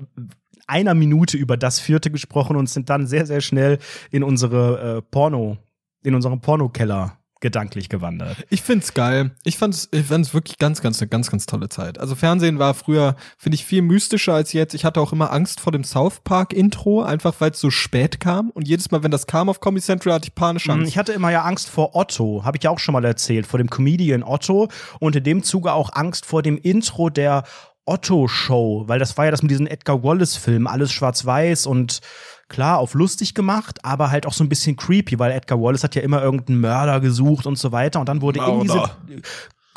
[0.66, 3.78] einer Minute über das vierte gesprochen und sind dann sehr, sehr schnell
[4.10, 5.58] in unsere äh, Porno,
[6.02, 8.38] in unseren Pornokeller gedanklich gewandert.
[8.48, 9.32] Ich find's geil.
[9.44, 11.98] Ich fand's, ich fand's wirklich ganz, ganz, eine ganz, ganz tolle Zeit.
[11.98, 14.74] Also Fernsehen war früher, finde ich, viel mystischer als jetzt.
[14.74, 18.20] Ich hatte auch immer Angst vor dem South Park Intro, einfach weil es so spät
[18.20, 18.50] kam.
[18.50, 20.88] Und jedes Mal, wenn das kam auf Comedy Central, hatte ich panische Mhm, Angst.
[20.88, 23.58] Ich hatte immer ja Angst vor Otto, habe ich ja auch schon mal erzählt, vor
[23.58, 24.68] dem Comedian Otto
[24.98, 27.44] und in dem Zuge auch Angst vor dem Intro der
[27.84, 32.00] Otto-Show, weil das war ja das mit diesen Edgar Wallace-Filmen, alles schwarz-weiß und
[32.48, 35.94] klar, auf lustig gemacht, aber halt auch so ein bisschen creepy, weil Edgar Wallace hat
[35.94, 38.96] ja immer irgendeinen Mörder gesucht und so weiter und dann wurde in diese, Mörder.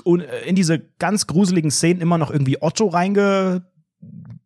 [0.03, 3.63] und, äh, in diese ganz gruseligen Szenen immer noch irgendwie Otto reinge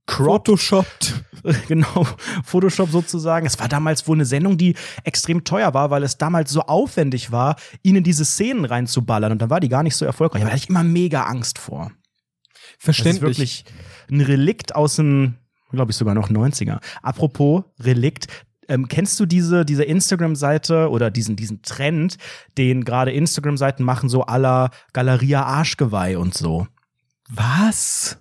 [0.08, 1.24] Photoshoppt.
[1.68, 2.08] genau,
[2.44, 3.46] Photoshop sozusagen.
[3.46, 7.32] Es war damals wohl eine Sendung, die extrem teuer war, weil es damals so aufwendig
[7.32, 9.32] war, ihnen diese Szenen reinzuballern.
[9.32, 10.42] Und dann war die gar nicht so erfolgreich.
[10.42, 11.92] Aber da hatte ich immer mega Angst vor.
[11.92, 13.22] Das ist Verständlich.
[13.22, 13.66] wirklich
[14.12, 15.36] ein Relikt aus dem,
[15.78, 16.80] glaube ich, sogar noch 90er.
[17.02, 18.28] Apropos Relikt.
[18.70, 22.18] Ähm, kennst du diese, diese Instagram-Seite oder diesen, diesen Trend,
[22.58, 26.68] den gerade Instagram-Seiten machen, so aller Galeria Arschgeweih und so?
[27.30, 28.18] Was?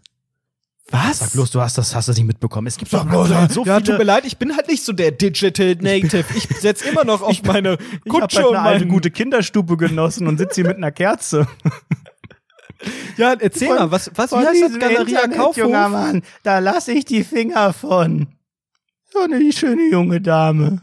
[0.91, 1.21] Was?
[1.21, 2.67] Sag bloß, du hast das, hast das nicht mitbekommen.
[2.67, 4.93] Es gibt Sag bloß, so ja, viele tut mir leid, ich bin halt nicht so
[4.93, 6.25] der Digital Native.
[6.35, 9.77] Ich setz immer noch auf meine Ich habe Kutsche halt und eine alte gute Kinderstube
[9.77, 11.47] genossen und sitze hier mit einer Kerze.
[13.17, 14.79] Ja, erzähl Von- mal, was, was, wie Von heißt das?
[14.79, 15.93] Galeria Internet, junger Kaufhof?
[15.93, 18.29] Mann, da lasse ich die Finger von.
[19.13, 20.81] So eine schöne junge Dame.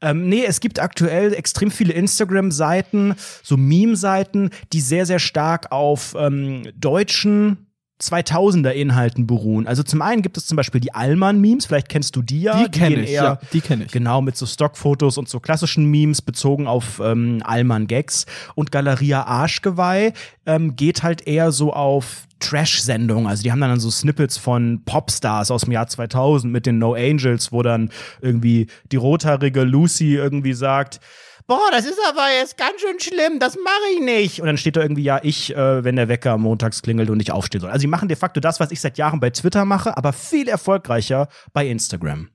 [0.00, 6.14] Ähm, nee, es gibt aktuell extrem viele Instagram-Seiten, so Meme-Seiten, die sehr, sehr stark auf
[6.18, 9.66] ähm, deutschen 2000er-Inhalten beruhen.
[9.66, 12.64] Also zum einen gibt es zum Beispiel die Allmann-Memes, vielleicht kennst du die ja.
[12.64, 13.92] Die kenne ich, eher ja, die kenne ich.
[13.92, 18.26] Genau, mit so Stockfotos und so klassischen Memes bezogen auf ähm, Allmann-Gags.
[18.54, 20.12] Und Galeria Arschgeweih
[20.46, 23.26] ähm, geht halt eher so auf Trash-Sendungen.
[23.26, 26.94] Also die haben dann so Snippets von Popstars aus dem Jahr 2000 mit den No
[26.94, 27.90] Angels, wo dann
[28.20, 31.00] irgendwie die rothaarige Lucy irgendwie sagt,
[31.46, 34.40] Boah, das ist aber jetzt ganz schön schlimm, das mache ich nicht.
[34.40, 37.32] Und dann steht da irgendwie, ja, ich, äh, wenn der Wecker montags klingelt und ich
[37.32, 37.70] aufstehen soll.
[37.70, 40.48] Also, die machen de facto das, was ich seit Jahren bei Twitter mache, aber viel
[40.48, 42.28] erfolgreicher bei Instagram.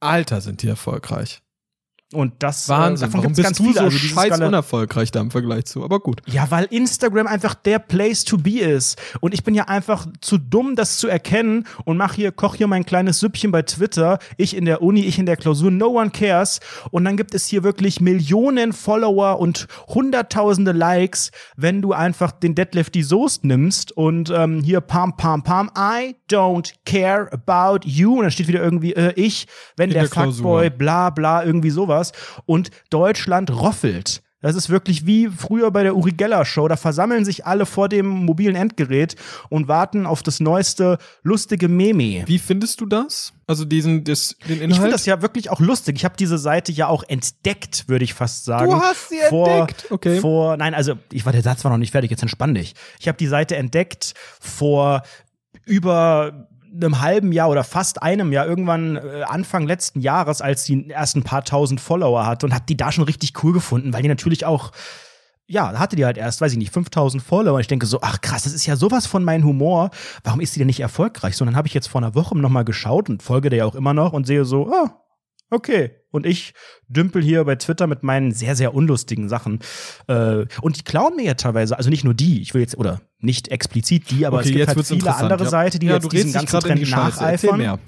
[0.00, 1.42] Alter, sind die erfolgreich.
[2.12, 3.08] Und das Wahnsinn.
[3.08, 3.74] Äh, davon Warum bist ganz du viele.
[3.74, 5.84] so also scheiß unerfolgreich da im Vergleich zu?
[5.84, 6.22] Aber gut.
[6.26, 9.00] Ja, weil Instagram einfach der Place to be ist.
[9.20, 12.66] Und ich bin ja einfach zu dumm, das zu erkennen und mach hier, koch hier
[12.66, 14.18] mein kleines Süppchen bei Twitter.
[14.36, 16.60] Ich in der Uni, ich in der Klausur, no one cares.
[16.90, 22.54] Und dann gibt es hier wirklich Millionen Follower und hunderttausende Likes, wenn du einfach den
[22.54, 28.16] Deadlifty Soest nimmst und ähm, hier pam, pam, pam, I don't care about you.
[28.16, 29.46] Und dann steht wieder irgendwie, äh, ich,
[29.76, 30.12] wenn In der, der.
[30.12, 32.01] Fuckboy, bla, bla, irgendwie sowas.
[32.46, 34.22] Und Deutschland roffelt.
[34.42, 36.66] Das ist wirklich wie früher bei der Uri Geller Show.
[36.66, 39.14] Da versammeln sich alle vor dem mobilen Endgerät
[39.48, 42.24] und warten auf das neueste lustige Meme.
[42.26, 43.32] Wie findest du das?
[43.46, 44.72] Also diesen, das, den Inhalt?
[44.72, 45.94] Ich finde das ja wirklich auch lustig.
[45.96, 48.72] Ich habe diese Seite ja auch entdeckt, würde ich fast sagen.
[48.72, 50.18] Du hast sie vor, entdeckt, okay.
[50.18, 52.10] Vor, nein, also ich war der Satz war noch nicht fertig.
[52.10, 52.74] Jetzt entspann dich.
[52.98, 55.02] Ich habe die Seite entdeckt vor
[55.64, 60.90] über einem halben Jahr oder fast einem Jahr, irgendwann äh, Anfang letzten Jahres, als die
[60.90, 64.08] ersten paar tausend Follower hatte und habe die da schon richtig cool gefunden, weil die
[64.08, 64.72] natürlich auch
[65.46, 67.56] ja, hatte die halt erst, weiß ich nicht, 5000 Follower.
[67.56, 69.90] Und ich denke so, ach krass, das ist ja sowas von meinem Humor.
[70.24, 71.36] Warum ist die denn nicht erfolgreich?
[71.36, 73.64] So, und dann habe ich jetzt vor einer Woche nochmal geschaut und folge der ja
[73.66, 75.01] auch immer noch und sehe so, ah,
[75.52, 75.90] okay.
[76.10, 76.52] Und ich
[76.88, 79.60] dümpel hier bei Twitter mit meinen sehr, sehr unlustigen Sachen.
[80.08, 83.00] Äh, und die klauen mir ja teilweise, also nicht nur die, ich will jetzt, oder
[83.18, 85.50] nicht explizit die, aber okay, es gibt halt viele andere ja.
[85.50, 86.80] Seiten, die ja, jetzt diesen ganzen die Trend.
[86.80, 87.78] Erzähl nacheifern.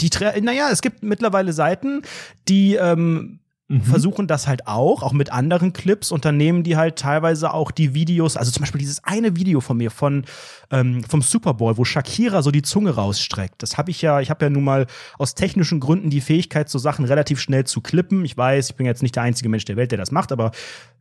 [0.00, 2.02] Die, naja, es gibt mittlerweile Seiten,
[2.48, 3.41] die ähm,
[3.72, 3.82] Mhm.
[3.82, 7.70] versuchen das halt auch, auch mit anderen Clips und dann nehmen die halt teilweise auch
[7.70, 10.24] die Videos, also zum Beispiel dieses eine Video von mir von
[10.70, 13.62] ähm, vom Super Bowl, wo Shakira so die Zunge rausstreckt.
[13.62, 14.86] Das habe ich ja, ich habe ja nun mal
[15.18, 18.24] aus technischen Gründen die Fähigkeit, so Sachen relativ schnell zu klippen.
[18.26, 20.50] Ich weiß, ich bin jetzt nicht der einzige Mensch der Welt, der das macht, aber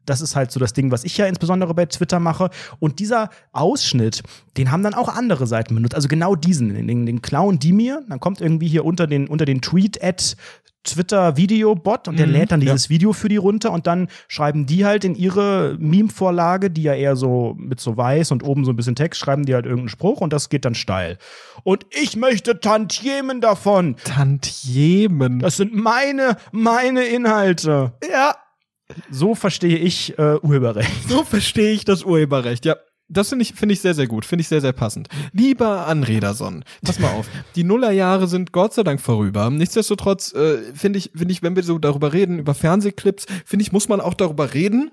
[0.05, 2.49] das ist halt so das Ding, was ich ja insbesondere bei Twitter mache.
[2.79, 4.23] Und dieser Ausschnitt,
[4.57, 5.95] den haben dann auch andere Seiten benutzt.
[5.95, 8.01] Also genau diesen, den, den klauen die mir.
[8.09, 10.35] Dann kommt irgendwie hier unter den, unter den Tweet-Ad
[10.83, 12.71] Twitter-Video-Bot und der Mhm, lädt dann ja.
[12.71, 16.93] dieses Video für die runter und dann schreiben die halt in ihre Meme-Vorlage, die ja
[16.93, 19.89] eher so mit so weiß und oben so ein bisschen Text, schreiben die halt irgendeinen
[19.89, 21.17] Spruch und das geht dann steil.
[21.63, 23.95] Und ich möchte Tantiemen davon.
[24.03, 25.39] Tantiemen.
[25.39, 27.93] Das sind meine, meine Inhalte.
[28.11, 28.35] Ja.
[29.09, 30.91] So verstehe ich äh, Urheberrecht.
[31.07, 32.75] So verstehe ich das Urheberrecht, ja.
[33.11, 35.09] Das finde ich, finde ich sehr, sehr gut, finde ich sehr, sehr passend.
[35.33, 37.27] Lieber Anrederson, pass mal auf.
[37.55, 39.49] Die Nullerjahre sind Gott sei Dank vorüber.
[39.49, 43.71] Nichtsdestotrotz äh, finde ich, finde ich, wenn wir so darüber reden, über Fernsehclips, finde ich,
[43.71, 44.91] muss man auch darüber reden,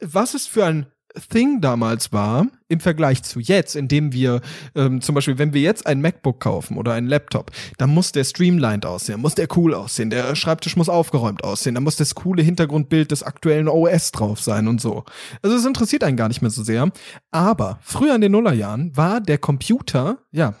[0.00, 0.86] was es für ein
[1.30, 4.40] Thing damals war, im Vergleich zu jetzt, indem wir
[4.74, 8.24] ähm, zum Beispiel, wenn wir jetzt ein MacBook kaufen oder einen Laptop, dann muss der
[8.24, 12.42] streamlined aussehen, muss der cool aussehen, der Schreibtisch muss aufgeräumt aussehen, dann muss das coole
[12.42, 15.04] Hintergrundbild des aktuellen OS drauf sein und so.
[15.42, 16.90] Also es interessiert einen gar nicht mehr so sehr.
[17.30, 20.54] Aber früher in den Nullerjahren war der Computer, ja,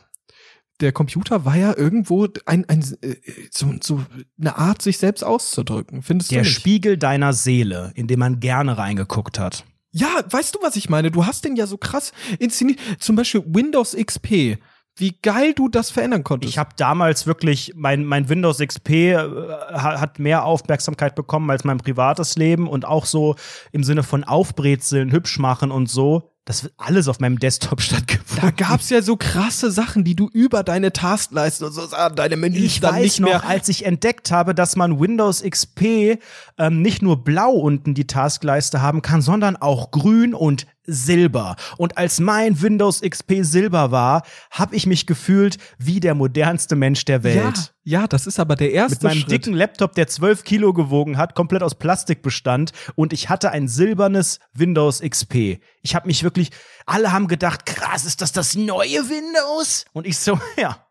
[0.80, 3.16] der Computer war ja irgendwo ein, ein äh,
[3.50, 4.04] so, so
[4.40, 6.02] eine Art, sich selbst auszudrücken.
[6.02, 6.54] Findest Der du nicht?
[6.54, 9.64] Spiegel deiner Seele, in dem man gerne reingeguckt hat.
[9.98, 11.10] Ja, weißt du, was ich meine?
[11.10, 12.78] Du hast den ja so krass inszeniert.
[12.98, 14.58] Zum Beispiel Windows XP.
[15.00, 16.50] Wie geil du das verändern konntest.
[16.52, 21.62] Ich habe damals wirklich, mein, mein Windows XP äh, ha- hat mehr Aufmerksamkeit bekommen als
[21.62, 23.36] mein privates Leben und auch so
[23.70, 26.32] im Sinne von Aufbrezeln, hübsch machen und so.
[26.48, 28.40] Das wird alles auf meinem Desktop stattgefunden.
[28.40, 32.38] da gab's ja so krasse Sachen, die du über deine Taskleisten und so, ah, deine
[32.38, 33.46] Menüs Ich dann weiß nicht noch, mehr.
[33.46, 36.18] als ich entdeckt habe, dass man Windows XP
[36.56, 41.54] ähm, nicht nur blau unten die Taskleiste haben kann, sondern auch grün und Silber.
[41.76, 47.04] Und als mein Windows XP Silber war, habe ich mich gefühlt wie der modernste Mensch
[47.04, 47.72] der Welt.
[47.84, 49.30] Ja, ja, das ist aber der erste Mit meinem Schritt.
[49.30, 53.68] dicken Laptop, der 12 Kilo gewogen hat, komplett aus Plastik bestand und ich hatte ein
[53.68, 55.60] silbernes Windows XP.
[55.82, 56.50] Ich habe mich wirklich,
[56.86, 59.84] alle haben gedacht, krass, ist das das neue Windows?
[59.92, 60.86] Und ich so, ja.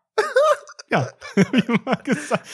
[0.90, 2.46] ja, wie immer gesagt.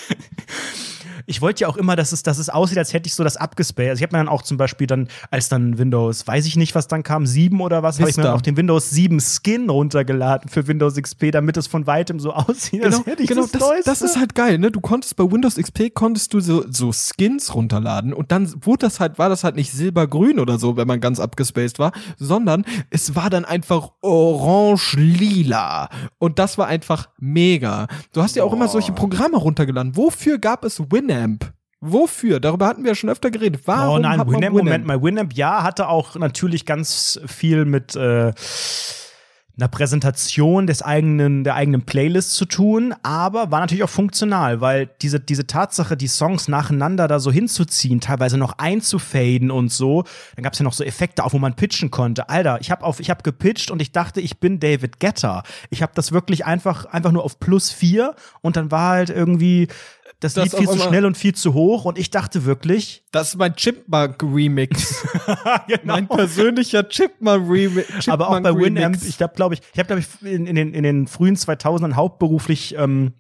[1.27, 3.37] Ich wollte ja auch immer, dass es, dass es aussieht, als hätte ich so das
[3.37, 3.91] abgespaced.
[3.91, 6.75] Also ich habe mir dann auch zum Beispiel dann, als dann Windows, weiß ich nicht,
[6.75, 9.71] was dann kam, 7 oder was, habe ich mir dann auch den Windows 7 Skin
[9.71, 13.47] runtergeladen für Windows XP, damit es von weitem so aussieht, Genau, als hätte ich genau
[13.47, 14.71] das, das, das ist halt geil, ne?
[14.71, 19.01] Du konntest bei Windows XP konntest du so, so Skins runterladen und dann wurde das
[19.01, 23.15] halt, war das halt nicht silbergrün oder so, wenn man ganz abgespaced war, sondern es
[23.15, 25.89] war dann einfach orange-lila.
[26.19, 27.87] Und das war einfach mega.
[28.13, 29.97] Du hast ja auch immer solche Programme runtergeladen.
[29.97, 31.53] Wofür gab es Winamp?
[31.81, 32.41] Wofür?
[32.41, 33.63] Darüber hatten wir ja schon öfter geredet.
[33.67, 34.65] Warum oh nein, hat man Winamp, Winamp?
[34.65, 38.33] Moment mal, Winamp, ja, hatte auch natürlich ganz viel mit äh,
[39.57, 44.89] einer Präsentation des eigenen, der eigenen Playlist zu tun, aber war natürlich auch funktional, weil
[45.03, 50.05] diese, diese Tatsache, die Songs nacheinander da so hinzuziehen, teilweise noch einzufaden und so,
[50.37, 52.29] dann gab's ja noch so Effekte, auch wo man pitchen konnte.
[52.29, 55.43] Alter, ich habe auf, ich habe gepitcht und ich dachte, ich bin David Getter.
[55.71, 59.69] Ich habe das wirklich einfach, einfach nur auf plus vier und dann war halt irgendwie
[60.25, 63.29] das, Das Lied viel zu schnell und viel zu hoch und ich dachte wirklich, Das
[63.29, 65.05] ist mein Chipmunk-Remix.
[65.69, 65.81] genau.
[65.95, 68.09] mein persönlicher Chipmunk-Remix.
[68.09, 70.73] Aber auch bei Winamp, ich habe, glaube ich, ich habe, glaube ich, in, in, den,
[70.75, 73.13] in den frühen 2000ern hauptberuflich ähm,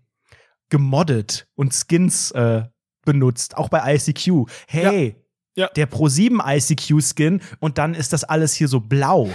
[0.70, 2.62] gemoddet und Skins äh,
[3.04, 4.46] benutzt, auch bei ICQ.
[4.66, 5.16] Hey,
[5.56, 5.68] Ja.
[5.76, 9.28] der Pro7 ICQ-Skin und dann ist das alles hier so blau.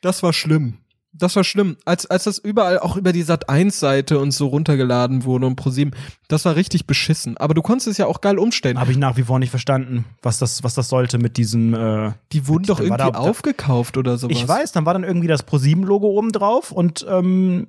[0.00, 0.78] Das war schlimm.
[1.18, 1.76] Das war schlimm.
[1.84, 5.94] Als, als das überall auch über die Sat1-Seite und so runtergeladen wurde und ProSieben,
[6.28, 7.36] das war richtig beschissen.
[7.38, 8.78] Aber du konntest es ja auch geil umstellen.
[8.78, 11.72] Habe ich nach wie vor nicht verstanden, was das, was das sollte mit diesem.
[11.74, 14.36] Äh, die wurden doch irgendwie da- aufgekauft oder sowas.
[14.36, 17.68] ich weiß, dann war dann irgendwie das Pro7-Logo oben drauf und ähm,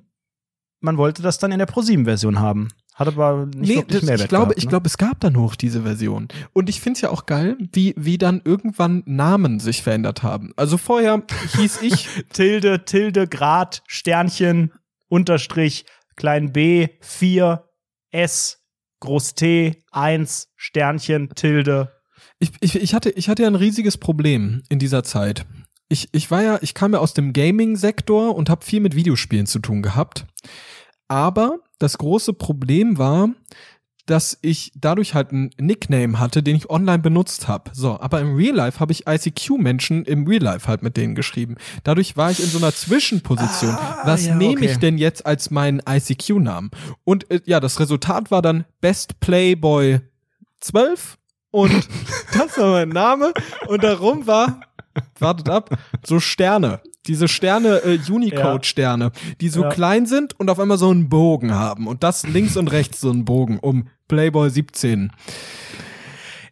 [0.79, 2.67] man wollte das dann in der Pro7-Version haben.
[2.97, 4.69] Hat aber nicht Nee, wirklich das, Mehrwert ich glaube, gehabt, ich ne?
[4.69, 6.29] glaube, es gab dann hoch diese Version.
[6.53, 10.51] Und ich finde es ja auch geil, wie, wie dann irgendwann Namen sich verändert haben.
[10.55, 11.21] Also vorher
[11.57, 14.73] hieß ich Tilde, Tilde, Grad, Sternchen,
[15.09, 15.85] Unterstrich,
[16.15, 17.65] klein b, 4,
[18.09, 18.63] S,
[18.99, 21.91] Groß T, 1, Sternchen, Tilde.
[22.39, 25.45] Ich, ich, ich, hatte, ich hatte ja ein riesiges Problem in dieser Zeit.
[25.87, 29.45] Ich, ich war ja, ich kam ja aus dem Gaming-Sektor und habe viel mit Videospielen
[29.45, 30.25] zu tun gehabt.
[31.07, 33.29] Aber das große Problem war,
[34.07, 37.71] dass ich dadurch halt einen Nickname hatte, den ich online benutzt habe.
[37.73, 41.57] So, aber im Real Life habe ich ICQ-Menschen im Real Life halt mit denen geschrieben.
[41.83, 43.71] Dadurch war ich in so einer Zwischenposition.
[43.71, 44.65] Ah, Was ja, nehme okay.
[44.65, 46.71] ich denn jetzt als meinen ICQ-Namen?
[47.03, 49.99] Und äh, ja, das Resultat war dann Best Playboy
[50.61, 51.17] 12
[51.51, 51.87] und
[52.33, 53.33] das war mein Name
[53.67, 54.61] und darum war,
[55.19, 56.81] wartet ab, so Sterne.
[57.07, 59.69] Diese Sterne, äh, Unicode-Sterne, die so Ja.
[59.69, 61.87] klein sind und auf einmal so einen Bogen haben.
[61.87, 65.11] Und das links und rechts so einen Bogen um Playboy 17.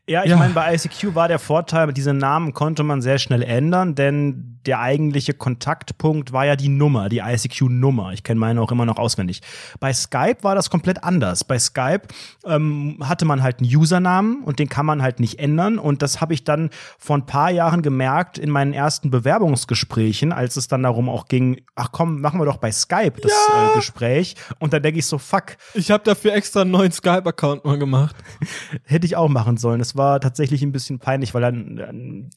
[0.07, 0.37] Ja, ich Ja.
[0.37, 4.79] meine, bei ICQ war der Vorteil, diese Namen konnte man sehr schnell ändern, denn der
[4.79, 8.13] eigentliche Kontaktpunkt war ja die Nummer, die ICQ-Nummer.
[8.13, 9.41] Ich kenne meine auch immer noch auswendig.
[9.79, 11.43] Bei Skype war das komplett anders.
[11.43, 12.01] Bei Skype
[12.45, 15.77] ähm, hatte man halt einen Usernamen und den kann man halt nicht ändern.
[15.77, 20.57] Und das habe ich dann vor ein paar Jahren gemerkt in meinen ersten Bewerbungsgesprächen, als
[20.57, 24.35] es dann darum auch ging, ach komm, machen wir doch bei Skype das äh, Gespräch.
[24.59, 28.15] Und da denke ich so, fuck, Ich habe dafür extra einen neuen Skype-Account mal gemacht.
[28.83, 29.81] Hätte ich auch machen sollen.
[29.81, 32.29] Es war tatsächlich ein bisschen peinlich, weil dann, dann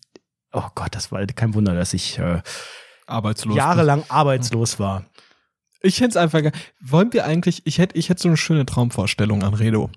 [0.53, 2.41] oh Gott, das war kein Wunder, dass ich äh,
[3.07, 3.57] Arbeitslos.
[3.57, 5.05] jahrelang arbeitslos war.
[5.81, 8.67] Ich hätte es einfach ge- Wollen wir eigentlich, ich hätte ich hätte so eine schöne
[8.67, 9.91] Traumvorstellung an Redo.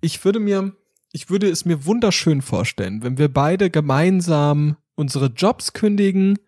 [0.00, 0.72] Ich würde mir,
[1.12, 6.38] ich würde es mir wunderschön vorstellen, wenn wir beide gemeinsam unsere Jobs kündigen,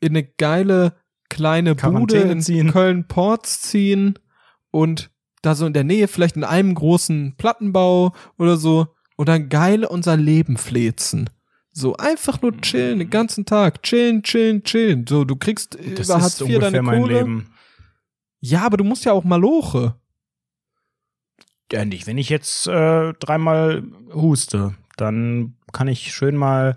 [0.00, 0.94] in eine geile
[1.28, 2.70] kleine Bude Quarantäne in ziehen.
[2.70, 4.18] Köln-Ports ziehen
[4.70, 5.10] und
[5.42, 9.84] da so in der Nähe vielleicht in einem großen Plattenbau oder so und dann geil
[9.84, 11.28] unser Leben flezen.
[11.72, 13.82] So einfach nur chillen den ganzen Tag.
[13.82, 15.06] Chillen, chillen, chillen.
[15.06, 17.18] So, du kriegst Das über Hartz IV ungefähr deine mein Kohle.
[17.18, 17.54] Leben.
[18.40, 19.94] Ja, aber du musst ja auch Maloche.
[21.70, 22.06] Ja, nicht.
[22.06, 26.76] Wenn ich jetzt äh, dreimal huste, dann kann ich schön mal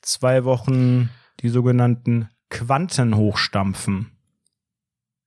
[0.00, 4.10] zwei Wochen die sogenannten Quanten hochstampfen.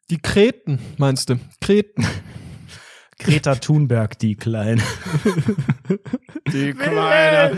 [0.09, 1.39] Die Kreten, meinst du?
[1.61, 2.05] Kreten.
[3.17, 4.83] Greta Thunberg, die Kleine.
[6.51, 7.57] Die Kleine.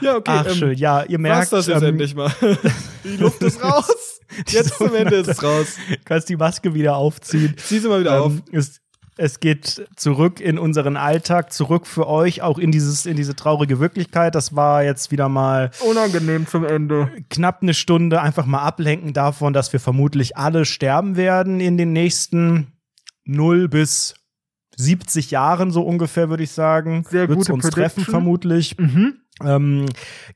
[0.00, 0.32] Ja, okay.
[0.34, 0.78] Ach, ähm, schön.
[0.78, 2.32] Ja, ihr merkt, das jetzt ähm, endlich mal.
[3.04, 4.20] Die Luft ist raus.
[4.48, 5.76] Jetzt zum Ende ist es raus.
[6.04, 7.54] kannst die Maske wieder aufziehen.
[7.58, 8.32] Zieh sie mal wieder auf.
[8.52, 8.64] Ähm,
[9.18, 13.78] es, geht zurück in unseren Alltag, zurück für euch, auch in dieses, in diese traurige
[13.78, 14.34] Wirklichkeit.
[14.34, 17.10] Das war jetzt wieder mal Unangenehm zum Ende.
[17.28, 21.92] knapp eine Stunde einfach mal ablenken davon, dass wir vermutlich alle sterben werden in den
[21.92, 22.72] nächsten
[23.24, 24.14] 0 bis
[24.76, 27.04] 70 Jahren, so ungefähr, würde ich sagen.
[27.08, 28.12] Sehr Wird's gute uns treffen, Prediction.
[28.12, 28.78] vermutlich.
[28.78, 29.20] Mhm.
[29.42, 29.86] Ähm,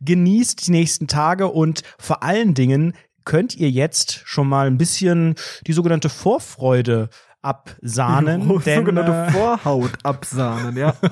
[0.01, 5.35] genießt die nächsten Tage und vor allen Dingen könnt ihr jetzt schon mal ein bisschen
[5.67, 7.11] die sogenannte Vorfreude
[7.43, 8.61] absahnen.
[8.65, 10.95] denn, Sogenannte äh, Vorhaut absahnen, ja.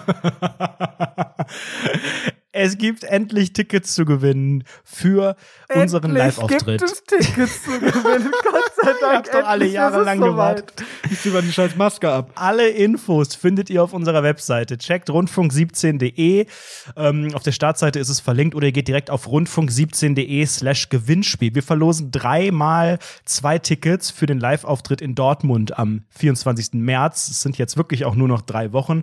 [2.54, 5.34] es gibt endlich Tickets zu gewinnen für
[5.74, 6.80] unseren Endlich Live-Auftritt.
[6.80, 8.30] gibt es Tickets zu gewinnen.
[8.44, 9.16] Gott sei Dank.
[9.16, 10.56] habt doch alle endlich Jahre ist es lang soweit.
[10.68, 10.84] gewartet.
[11.10, 12.30] Ich zieh mal die scheiß Maske ab.
[12.36, 14.78] Alle Infos findet ihr auf unserer Webseite.
[14.78, 16.46] Checkt rundfunk17.de.
[16.96, 21.56] Ähm, auf der Startseite ist es verlinkt oder ihr geht direkt auf rundfunk17.de slash Gewinnspiel.
[21.56, 26.74] Wir verlosen dreimal zwei Tickets für den Live-Auftritt in Dortmund am 24.
[26.74, 27.28] März.
[27.28, 29.02] Es sind jetzt wirklich auch nur noch drei Wochen.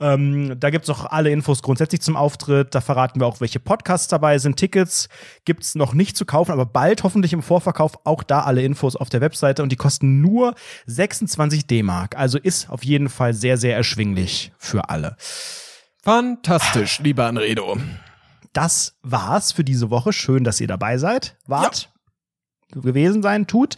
[0.00, 2.74] Ähm, da gibt's auch alle Infos grundsätzlich zum Auftritt.
[2.74, 4.56] Da verraten wir auch, welche Podcasts dabei sind.
[4.56, 5.08] Tickets
[5.44, 7.98] gibt's noch nicht zu kaufen, aber bald hoffentlich im Vorverkauf.
[8.04, 10.54] Auch da alle Infos auf der Webseite und die kosten nur
[10.86, 12.16] 26 D-Mark.
[12.16, 15.16] Also ist auf jeden Fall sehr, sehr erschwinglich für alle.
[16.02, 17.76] Fantastisch, lieber Anredo.
[18.52, 20.12] Das war's für diese Woche.
[20.12, 21.36] Schön, dass ihr dabei seid.
[21.46, 21.90] Wart.
[22.72, 23.76] Gewesen sein tut.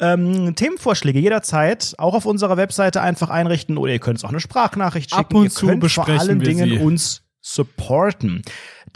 [0.00, 4.40] Ähm, Themenvorschläge jederzeit auch auf unserer Webseite einfach einrichten oder ihr könnt es auch eine
[4.40, 5.24] Sprachnachricht schicken.
[5.24, 6.78] Ab und ihr zu könnt vor allen Dingen sie.
[6.78, 8.42] uns supporten.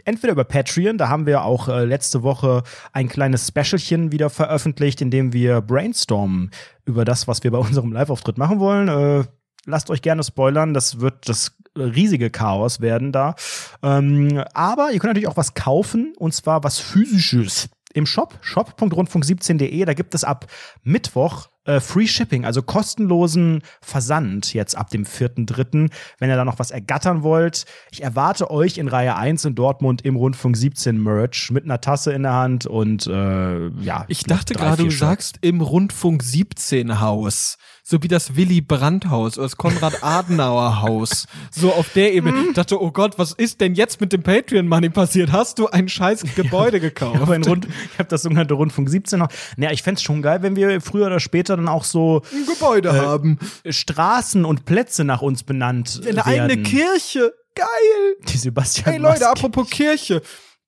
[0.05, 2.63] Entweder über Patreon, da haben wir auch äh, letzte Woche
[2.93, 6.51] ein kleines Specialchen wieder veröffentlicht, in dem wir brainstormen
[6.87, 8.89] über das, was wir bei unserem Live-Auftritt machen wollen.
[8.89, 9.25] Äh,
[9.67, 13.35] lasst euch gerne spoilern, das wird das riesige Chaos werden da.
[13.83, 17.69] Ähm, aber ihr könnt natürlich auch was kaufen, und zwar was physisches.
[17.95, 20.47] Im Shop, shop.rundfunk17.de, da gibt es ab
[20.83, 26.59] Mittwoch äh, Free Shipping, also kostenlosen Versand jetzt ab dem 4.3., wenn ihr da noch
[26.59, 27.67] was ergattern wollt.
[27.91, 32.13] Ich erwarte euch in Reihe 1 in Dortmund im Rundfunk 17 Merch mit einer Tasse
[32.13, 34.05] in der Hand und äh, ja.
[34.09, 35.01] Ich dachte drei, gerade, du Shirts.
[35.01, 37.59] sagst im Rundfunk 17 Haus.
[37.83, 41.27] So wie das Willy Brandt Haus oder das Konrad Adenauer Haus.
[41.51, 42.45] So auf der Ebene.
[42.49, 45.33] Ich dachte, oh Gott, was ist denn jetzt mit dem Patreon Money passiert?
[45.33, 47.17] Hast du ein scheiß Gebäude gekauft?
[47.17, 49.29] Ich habe das sogenannte Rundfunk 17 noch.
[49.57, 52.93] Naja, ich fänd's schon geil, wenn wir früher oder später dann auch so ein Gebäude
[52.95, 53.39] haben.
[53.69, 56.21] Straßen und Plätze nach uns benannt Eine werden.
[56.27, 57.33] eigene Kirche.
[57.55, 58.17] Geil.
[58.29, 60.23] Die Sebastian Hey Leute, apropos Kirche.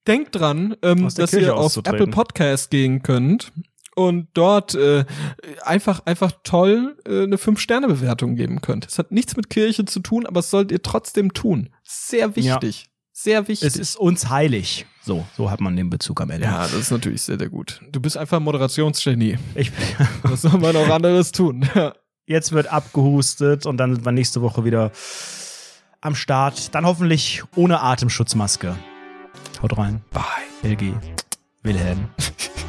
[0.06, 1.76] Denkt dran, ähm, dass Kirche ihr auf.
[1.76, 3.52] Apple Podcast gehen könnt
[3.94, 5.04] und dort äh,
[5.62, 8.86] einfach einfach toll äh, eine 5-Sterne-Bewertung geben könnt.
[8.86, 11.70] Es hat nichts mit Kirche zu tun, aber es sollt ihr trotzdem tun.
[11.84, 12.89] Sehr wichtig.
[13.22, 13.66] Sehr wichtig.
[13.66, 14.86] Es ist uns heilig.
[15.02, 16.46] So, so hat man den Bezug am Ende.
[16.46, 17.80] ja, das ist natürlich sehr, sehr gut.
[17.92, 19.36] Du bist einfach ein Moderationsgenie.
[19.54, 19.70] Ich,
[20.22, 21.68] Was soll man auch anderes tun?
[21.74, 21.94] Ja.
[22.26, 24.90] jetzt wird abgehustet und dann sind wir nächste Woche wieder
[26.00, 26.74] am Start.
[26.74, 28.76] Dann hoffentlich ohne Atemschutzmaske.
[29.60, 30.02] Haut rein.
[30.10, 30.70] Bye.
[30.70, 30.94] LG.
[31.62, 32.08] Wilhelm.